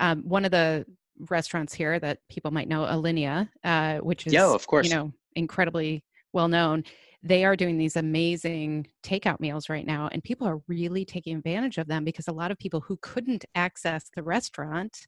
um, 0.00 0.22
one 0.22 0.46
of 0.46 0.50
the 0.50 0.86
restaurants 1.28 1.74
here 1.74 1.98
that 1.98 2.20
people 2.30 2.52
might 2.52 2.68
know, 2.68 2.82
Alinea, 2.84 3.48
uh, 3.64 3.98
which 3.98 4.26
is 4.26 4.32
Yeah, 4.32 4.46
of 4.46 4.66
course. 4.66 4.88
you 4.88 4.94
know 4.94 5.12
incredibly 5.36 6.04
well 6.32 6.48
known. 6.48 6.84
They 7.22 7.44
are 7.44 7.56
doing 7.56 7.78
these 7.78 7.96
amazing 7.96 8.86
takeout 9.08 9.40
meals 9.40 9.68
right 9.68 9.86
now, 9.86 10.08
and 10.08 10.22
people 10.22 10.46
are 10.46 10.60
really 10.68 11.04
taking 11.04 11.36
advantage 11.36 11.78
of 11.78 11.86
them 11.88 12.04
because 12.04 12.28
a 12.28 12.32
lot 12.32 12.50
of 12.50 12.58
people 12.58 12.80
who 12.80 12.98
couldn't 13.02 13.44
access 13.54 14.10
the 14.14 14.22
restaurant 14.22 15.06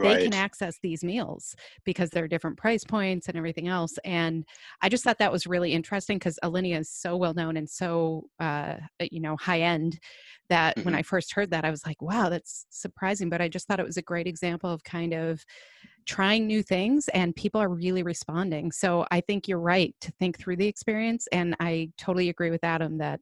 they 0.00 0.16
can 0.18 0.34
access 0.34 0.78
these 0.82 1.04
meals 1.04 1.54
because 1.84 2.10
there 2.10 2.24
are 2.24 2.28
different 2.28 2.58
price 2.58 2.84
points 2.84 3.28
and 3.28 3.36
everything 3.36 3.68
else. 3.68 3.98
And 4.04 4.44
I 4.82 4.88
just 4.88 5.04
thought 5.04 5.18
that 5.18 5.32
was 5.32 5.46
really 5.46 5.72
interesting 5.72 6.18
because 6.18 6.38
Alinea 6.42 6.78
is 6.80 6.90
so 6.90 7.16
well 7.16 7.34
known 7.34 7.56
and 7.56 7.68
so 7.68 8.28
uh, 8.40 8.76
you 9.10 9.20
know 9.20 9.36
high 9.36 9.60
end 9.60 9.98
that 10.48 10.76
when 10.82 10.94
Mhm. 10.94 10.94
I 10.94 11.02
first 11.02 11.32
heard 11.32 11.50
that, 11.50 11.64
I 11.64 11.70
was 11.70 11.86
like, 11.86 12.02
wow, 12.02 12.28
that's 12.28 12.66
surprising. 12.70 13.30
But 13.30 13.40
I 13.40 13.48
just 13.48 13.66
thought 13.66 13.80
it 13.80 13.86
was 13.86 13.96
a 13.96 14.02
great 14.02 14.26
example 14.26 14.70
of 14.70 14.84
kind 14.84 15.14
of 15.14 15.44
trying 16.06 16.46
new 16.46 16.62
things 16.62 17.08
and 17.14 17.34
people 17.34 17.60
are 17.60 17.68
really 17.68 18.02
responding. 18.02 18.72
So 18.72 19.06
I 19.10 19.20
think 19.22 19.48
you're 19.48 19.58
right 19.60 19.94
to 20.02 20.12
think 20.12 20.38
through 20.38 20.56
the 20.56 20.66
experience. 20.66 21.26
And 21.32 21.56
I 21.60 21.92
totally 21.96 22.28
agree 22.28 22.50
with 22.50 22.62
Adam 22.62 22.98
that 22.98 23.20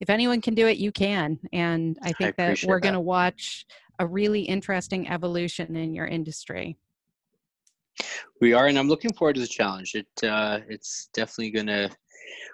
if 0.00 0.10
anyone 0.10 0.40
can 0.40 0.54
do 0.54 0.66
it, 0.66 0.78
you 0.78 0.92
can. 0.92 1.38
And 1.52 1.98
I 2.02 2.12
think 2.12 2.36
that 2.36 2.62
we're 2.64 2.80
going 2.80 2.94
to 2.94 3.00
watch 3.00 3.66
a 3.98 4.06
really 4.06 4.42
interesting 4.42 5.08
evolution 5.08 5.76
in 5.76 5.94
your 5.94 6.06
industry. 6.06 6.78
We 8.40 8.52
are, 8.52 8.68
and 8.68 8.78
I'm 8.78 8.88
looking 8.88 9.12
forward 9.12 9.34
to 9.34 9.40
the 9.40 9.46
challenge. 9.46 9.94
It 9.94 10.06
uh, 10.22 10.60
it's 10.68 11.08
definitely 11.12 11.50
gonna. 11.50 11.90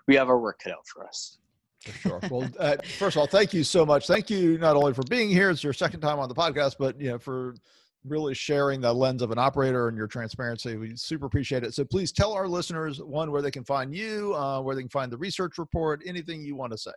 We 0.09 0.15
have 0.17 0.31
our 0.31 0.39
work 0.39 0.61
cut 0.65 0.73
out 0.73 0.87
for 0.87 1.07
us. 1.07 1.39
For 1.81 1.93
sure. 1.93 2.21
Well, 2.31 2.49
uh, 2.59 2.77
first 2.99 3.17
of 3.17 3.21
all, 3.21 3.27
thank 3.27 3.53
you 3.53 3.63
so 3.63 3.85
much. 3.85 4.07
Thank 4.07 4.31
you 4.31 4.57
not 4.57 4.75
only 4.75 4.95
for 4.95 5.03
being 5.11 5.29
here, 5.29 5.51
it's 5.51 5.63
your 5.63 5.75
second 5.75 6.01
time 6.01 6.19
on 6.19 6.31
the 6.31 6.35
podcast, 6.35 6.77
but 6.79 6.99
you 6.99 7.11
know 7.11 7.19
for 7.19 7.57
really 8.07 8.35
sharing 8.35 8.81
the 8.81 8.93
lens 8.93 9.23
of 9.23 9.31
an 9.31 9.39
operator 9.39 9.89
and 9.89 9.97
your 9.97 10.07
transparency. 10.07 10.77
We 10.77 10.97
super 10.97 11.27
appreciate 11.27 11.65
it. 11.65 11.75
So 11.75 11.85
please 11.85 12.13
tell 12.13 12.33
our 12.33 12.47
listeners 12.47 13.01
one 13.01 13.31
where 13.31 13.43
they 13.43 13.51
can 13.51 13.65
find 13.65 13.95
you, 13.95 14.35
uh, 14.35 14.61
where 14.61 14.77
they 14.77 14.83
can 14.83 14.91
find 14.91 15.11
the 15.11 15.17
research 15.17 15.59
report, 15.59 16.03
anything 16.07 16.43
you 16.43 16.55
want 16.55 16.73
to 16.73 16.79
say. 16.79 16.93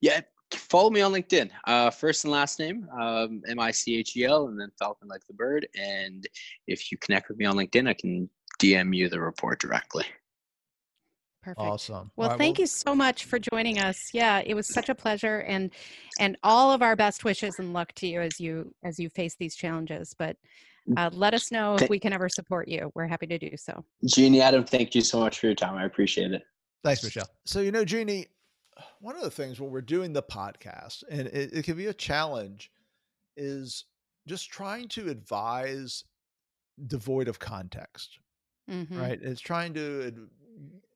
Yeah, 0.00 0.20
follow 0.52 0.90
me 0.90 1.00
on 1.00 1.12
LinkedIn. 1.12 1.50
Uh, 1.66 1.90
first 1.90 2.24
and 2.24 2.32
last 2.32 2.58
name, 2.58 2.88
um, 2.98 3.42
M 3.48 3.58
I 3.58 3.70
C 3.70 3.96
H 3.96 4.16
E 4.16 4.24
L, 4.24 4.48
and 4.48 4.60
then 4.60 4.70
Falcon 4.78 5.08
like 5.08 5.26
the 5.26 5.34
bird. 5.34 5.66
And 5.78 6.26
if 6.66 6.90
you 6.90 6.98
connect 6.98 7.28
with 7.28 7.38
me 7.38 7.44
on 7.44 7.56
LinkedIn, 7.56 7.88
I 7.88 7.94
can 7.94 8.28
DM 8.60 8.94
you 8.94 9.08
the 9.08 9.20
report 9.20 9.60
directly. 9.60 10.04
Perfect. 11.42 11.60
Awesome. 11.60 12.10
Well, 12.16 12.28
All 12.28 12.32
right, 12.32 12.38
thank 12.38 12.58
you 12.58 12.66
so 12.66 12.94
much 12.94 13.24
for 13.24 13.38
joining 13.38 13.78
us. 13.78 13.96
Yeah, 14.12 14.42
it 14.44 14.54
was 14.54 14.72
such 14.72 14.88
a 14.90 14.94
pleasure, 14.94 15.38
and 15.40 15.70
and 16.18 16.36
all 16.42 16.70
of 16.70 16.82
our 16.82 16.96
best 16.96 17.24
wishes 17.24 17.58
and 17.58 17.72
luck 17.72 17.92
to 17.94 18.06
you 18.06 18.20
as 18.20 18.38
you 18.38 18.74
as 18.84 18.98
you 18.98 19.08
face 19.08 19.36
these 19.36 19.54
challenges. 19.56 20.14
But 20.18 20.36
uh, 20.96 21.08
let 21.12 21.32
us 21.32 21.50
know 21.50 21.76
if 21.76 21.88
we 21.88 21.98
can 21.98 22.12
ever 22.12 22.28
support 22.28 22.68
you. 22.68 22.90
We're 22.94 23.06
happy 23.06 23.26
to 23.28 23.38
do 23.38 23.50
so. 23.56 23.84
Jeannie, 24.06 24.40
Adam, 24.42 24.64
thank 24.64 24.94
you 24.94 25.00
so 25.00 25.18
much 25.20 25.38
for 25.38 25.46
your 25.46 25.54
time. 25.54 25.76
I 25.76 25.84
appreciate 25.84 26.32
it. 26.32 26.42
Thanks, 26.84 27.02
Michel. 27.04 27.26
So, 27.44 27.60
you 27.60 27.70
know, 27.70 27.84
Jeannie, 27.84 28.26
one 29.00 29.14
of 29.16 29.22
the 29.22 29.30
things 29.30 29.60
when 29.60 29.70
we're 29.70 29.82
doing 29.82 30.12
the 30.12 30.22
podcast, 30.22 31.04
and 31.10 31.28
it, 31.28 31.52
it 31.52 31.64
can 31.64 31.76
be 31.76 31.86
a 31.86 31.94
challenge, 31.94 32.70
is 33.36 33.84
just 34.26 34.50
trying 34.50 34.88
to 34.88 35.08
advise 35.08 36.04
devoid 36.86 37.28
of 37.28 37.38
context, 37.38 38.18
Mhm. 38.68 38.98
right? 38.98 39.18
It's 39.22 39.40
trying 39.40 39.74
to 39.74 40.04
ad- 40.06 40.28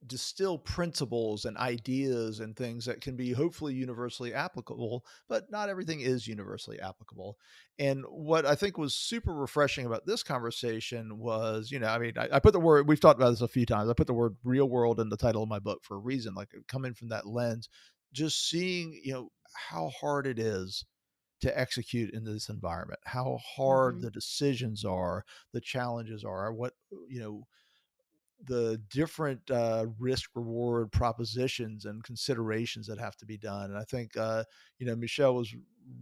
distill 0.06 0.58
principles 0.58 1.46
and 1.46 1.56
ideas 1.56 2.40
and 2.40 2.54
things 2.54 2.84
that 2.84 3.00
can 3.00 3.16
be 3.16 3.32
hopefully 3.32 3.72
universally 3.74 4.34
applicable, 4.34 5.04
but 5.28 5.50
not 5.50 5.70
everything 5.70 6.00
is 6.00 6.26
universally 6.26 6.78
applicable. 6.78 7.38
And 7.78 8.04
what 8.04 8.44
I 8.44 8.54
think 8.54 8.76
was 8.76 8.94
super 8.94 9.34
refreshing 9.34 9.86
about 9.86 10.04
this 10.04 10.22
conversation 10.22 11.18
was, 11.18 11.70
you 11.70 11.78
know, 11.78 11.86
I 11.86 11.98
mean, 11.98 12.12
I, 12.18 12.28
I 12.32 12.38
put 12.38 12.52
the 12.52 12.60
word, 12.60 12.86
we've 12.86 13.00
talked 13.00 13.18
about 13.18 13.30
this 13.30 13.40
a 13.40 13.48
few 13.48 13.64
times. 13.64 13.88
I 13.88 13.94
put 13.94 14.06
the 14.06 14.12
word 14.12 14.36
real 14.44 14.68
world 14.68 15.00
in 15.00 15.08
the 15.08 15.16
title 15.16 15.42
of 15.42 15.48
my 15.48 15.58
book 15.58 15.82
for 15.82 15.96
a 15.96 16.00
reason, 16.00 16.34
like 16.34 16.50
coming 16.68 16.92
from 16.92 17.08
that 17.08 17.26
lens, 17.26 17.70
just 18.12 18.48
seeing, 18.48 19.00
you 19.02 19.14
know, 19.14 19.30
how 19.70 19.88
hard 19.88 20.26
it 20.26 20.38
is 20.38 20.84
to 21.40 21.58
execute 21.58 22.12
in 22.14 22.24
this 22.24 22.48
environment, 22.48 23.00
how 23.04 23.38
hard 23.38 23.96
Mhm. 23.96 24.00
the 24.00 24.10
decisions 24.10 24.84
are, 24.84 25.24
the 25.52 25.60
challenges 25.60 26.24
are, 26.24 26.52
what, 26.52 26.74
you 27.08 27.20
know, 27.20 27.46
the 28.46 28.80
different 28.90 29.40
uh, 29.50 29.86
risk 29.98 30.30
reward 30.34 30.92
propositions 30.92 31.84
and 31.84 32.04
considerations 32.04 32.86
that 32.86 32.98
have 32.98 33.16
to 33.16 33.26
be 33.26 33.36
done. 33.36 33.70
And 33.70 33.78
I 33.78 33.84
think, 33.84 34.16
uh, 34.16 34.44
you 34.78 34.86
know, 34.86 34.96
Michel 34.96 35.34
was 35.34 35.54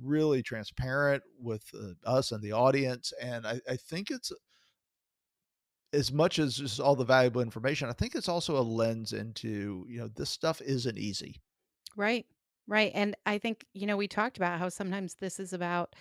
really 0.02 0.42
transparent 0.42 1.22
with 1.38 1.64
uh, 1.74 1.92
us 2.08 2.32
and 2.32 2.42
the 2.42 2.52
audience. 2.52 3.12
And 3.20 3.46
I, 3.46 3.60
I 3.68 3.76
think 3.76 4.10
it's 4.10 4.32
as 5.92 6.12
much 6.12 6.38
as 6.38 6.56
just 6.56 6.80
all 6.80 6.96
the 6.96 7.04
valuable 7.04 7.42
information, 7.42 7.88
I 7.88 7.92
think 7.92 8.14
it's 8.14 8.28
also 8.28 8.58
a 8.58 8.62
lens 8.62 9.12
into, 9.12 9.86
you 9.88 10.00
know, 10.00 10.08
this 10.08 10.30
stuff 10.30 10.60
isn't 10.62 10.98
easy. 10.98 11.36
Right. 11.96 12.26
Right. 12.66 12.92
And 12.94 13.16
I 13.26 13.38
think, 13.38 13.66
you 13.74 13.86
know, 13.86 13.96
we 13.96 14.08
talked 14.08 14.36
about 14.36 14.58
how 14.58 14.68
sometimes 14.68 15.16
this 15.16 15.38
is 15.38 15.52
about 15.52 15.94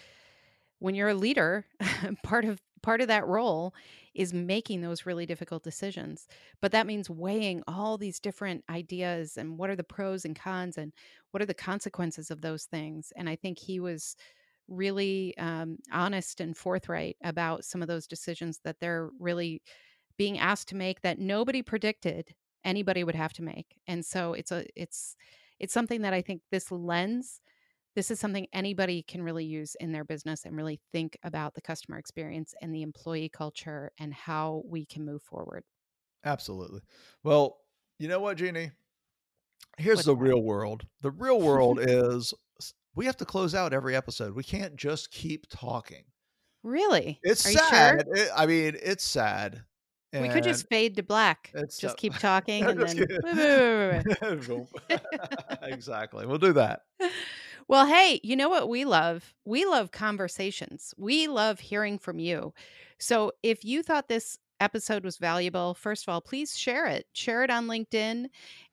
when 0.79 0.95
you're 0.95 1.09
a 1.09 1.13
leader, 1.13 1.65
part 2.23 2.45
of 2.45 2.61
part 2.81 3.01
of 3.01 3.07
that 3.07 3.27
role 3.27 3.73
is 4.13 4.33
making 4.33 4.81
those 4.81 5.05
really 5.05 5.25
difficult 5.25 5.63
decisions. 5.63 6.27
But 6.61 6.71
that 6.73 6.87
means 6.87 7.09
weighing 7.09 7.63
all 7.67 7.97
these 7.97 8.19
different 8.19 8.63
ideas 8.69 9.37
and 9.37 9.57
what 9.57 9.69
are 9.69 9.75
the 9.75 9.83
pros 9.83 10.25
and 10.25 10.35
cons 10.35 10.77
and 10.77 10.93
what 11.31 11.41
are 11.41 11.45
the 11.45 11.53
consequences 11.53 12.31
of 12.31 12.41
those 12.41 12.65
things. 12.65 13.13
And 13.15 13.29
I 13.29 13.35
think 13.35 13.59
he 13.59 13.79
was 13.79 14.15
really 14.67 15.37
um, 15.37 15.77
honest 15.91 16.39
and 16.39 16.55
forthright 16.55 17.17
about 17.23 17.65
some 17.65 17.81
of 17.81 17.87
those 17.87 18.07
decisions 18.07 18.59
that 18.63 18.79
they're 18.79 19.09
really 19.19 19.61
being 20.17 20.37
asked 20.39 20.67
to 20.69 20.75
make 20.75 21.01
that 21.01 21.19
nobody 21.19 21.61
predicted 21.61 22.35
anybody 22.63 23.03
would 23.03 23.15
have 23.15 23.33
to 23.33 23.43
make. 23.43 23.79
And 23.87 24.05
so 24.05 24.33
it's 24.33 24.51
a 24.51 24.65
it's 24.75 25.15
it's 25.59 25.73
something 25.73 26.01
that 26.01 26.13
I 26.13 26.21
think 26.21 26.41
this 26.51 26.71
lens, 26.71 27.41
this 27.95 28.09
is 28.11 28.19
something 28.19 28.47
anybody 28.53 29.03
can 29.03 29.21
really 29.21 29.43
use 29.45 29.75
in 29.79 29.91
their 29.91 30.03
business 30.05 30.45
and 30.45 30.55
really 30.55 30.79
think 30.91 31.17
about 31.23 31.53
the 31.53 31.61
customer 31.61 31.97
experience 31.97 32.53
and 32.61 32.73
the 32.73 32.81
employee 32.83 33.29
culture 33.29 33.91
and 33.99 34.13
how 34.13 34.63
we 34.65 34.85
can 34.85 35.03
move 35.05 35.21
forward. 35.21 35.63
Absolutely. 36.23 36.81
Well, 37.23 37.57
you 37.99 38.07
know 38.07 38.19
what, 38.19 38.37
Jeannie? 38.37 38.71
Here's 39.77 39.97
What's 39.97 40.05
the 40.05 40.15
that? 40.15 40.21
real 40.21 40.41
world. 40.41 40.85
The 41.01 41.11
real 41.11 41.41
world 41.41 41.79
is 41.81 42.33
we 42.95 43.05
have 43.05 43.17
to 43.17 43.25
close 43.25 43.55
out 43.55 43.73
every 43.73 43.95
episode. 43.95 44.35
We 44.35 44.43
can't 44.43 44.75
just 44.75 45.11
keep 45.11 45.47
talking. 45.49 46.03
Really? 46.63 47.19
It's 47.23 47.45
Are 47.45 47.51
sad. 47.51 48.05
sure? 48.05 48.15
It- 48.15 48.29
I 48.35 48.45
mean, 48.45 48.77
it's 48.81 49.03
sad. 49.03 49.63
We 50.13 50.27
could 50.27 50.43
just 50.43 50.67
fade 50.67 50.97
to 50.97 51.03
black. 51.03 51.51
It's 51.53 51.77
Just 51.77 51.95
keep 51.95 52.13
talking 52.19 52.65
and 52.65 52.81
then. 52.81 54.03
exactly. 55.61 56.25
We'll 56.25 56.37
do 56.37 56.51
that. 56.53 56.81
Well, 57.67 57.85
hey, 57.87 58.19
you 58.23 58.35
know 58.35 58.49
what 58.49 58.69
we 58.69 58.85
love? 58.85 59.33
We 59.45 59.65
love 59.65 59.91
conversations. 59.91 60.93
We 60.97 61.27
love 61.27 61.59
hearing 61.59 61.97
from 61.97 62.19
you. 62.19 62.53
So 62.97 63.31
if 63.43 63.63
you 63.63 63.83
thought 63.83 64.07
this 64.07 64.37
episode 64.59 65.03
was 65.03 65.17
valuable, 65.17 65.73
first 65.73 66.03
of 66.03 66.13
all, 66.13 66.21
please 66.21 66.57
share 66.57 66.85
it. 66.85 67.07
Share 67.13 67.43
it 67.43 67.49
on 67.49 67.67
LinkedIn 67.67 68.27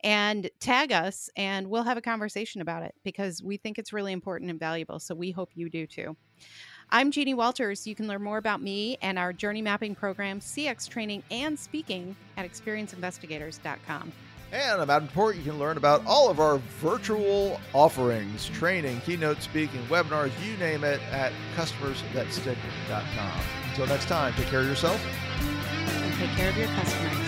and 0.05 0.51
tag 0.61 0.93
us, 0.93 1.31
and 1.37 1.69
we'll 1.69 1.83
have 1.83 1.97
a 1.97 2.03
conversation 2.03 2.61
about 2.61 2.83
it 2.83 2.95
because 3.05 3.43
we 3.43 3.57
think 3.57 3.79
it's 3.79 3.93
really 3.93 4.13
important 4.13 4.51
and 4.51 4.61
valuable. 4.61 4.99
So 4.99 5.15
we 5.15 5.31
hope 5.31 5.51
you 5.55 5.71
do 5.71 5.87
too. 5.87 6.17
I'm 6.91 7.11
Jeannie 7.11 7.35
Walters. 7.35 7.87
You 7.87 7.95
can 7.95 8.07
learn 8.07 8.23
more 8.23 8.39
about 8.39 8.63
me 8.63 8.97
and 9.03 9.19
our 9.19 9.33
journey 9.33 9.63
mapping 9.63 9.95
program, 9.95 10.41
CX 10.41 10.89
training, 10.89 11.23
and 11.31 11.59
speaking 11.59 12.17
at 12.37 12.51
experienceinvestigators.com. 12.51 14.13
And 14.51 14.91
Adam 14.91 15.09
Port. 15.09 15.37
You 15.37 15.43
can 15.43 15.59
learn 15.59 15.77
about 15.77 16.05
all 16.07 16.31
of 16.31 16.41
our 16.41 16.59
virtual 16.81 17.61
offerings, 17.75 18.49
training, 18.49 19.01
keynote 19.03 19.43
speaking, 19.43 19.83
webinars, 19.85 20.33
you 20.45 20.57
name 20.57 20.85
it, 20.85 21.01
at 21.11 21.33
customersthatstick.com. 21.55 23.41
Until 23.69 23.87
next 23.87 24.07
time, 24.07 24.33
take 24.35 24.47
care 24.47 24.61
of 24.61 24.67
yourself. 24.67 25.05
And 25.41 26.15
take 26.15 26.31
care 26.31 26.51
of 26.51 26.57
your 26.57 26.69
customers. 26.69 27.28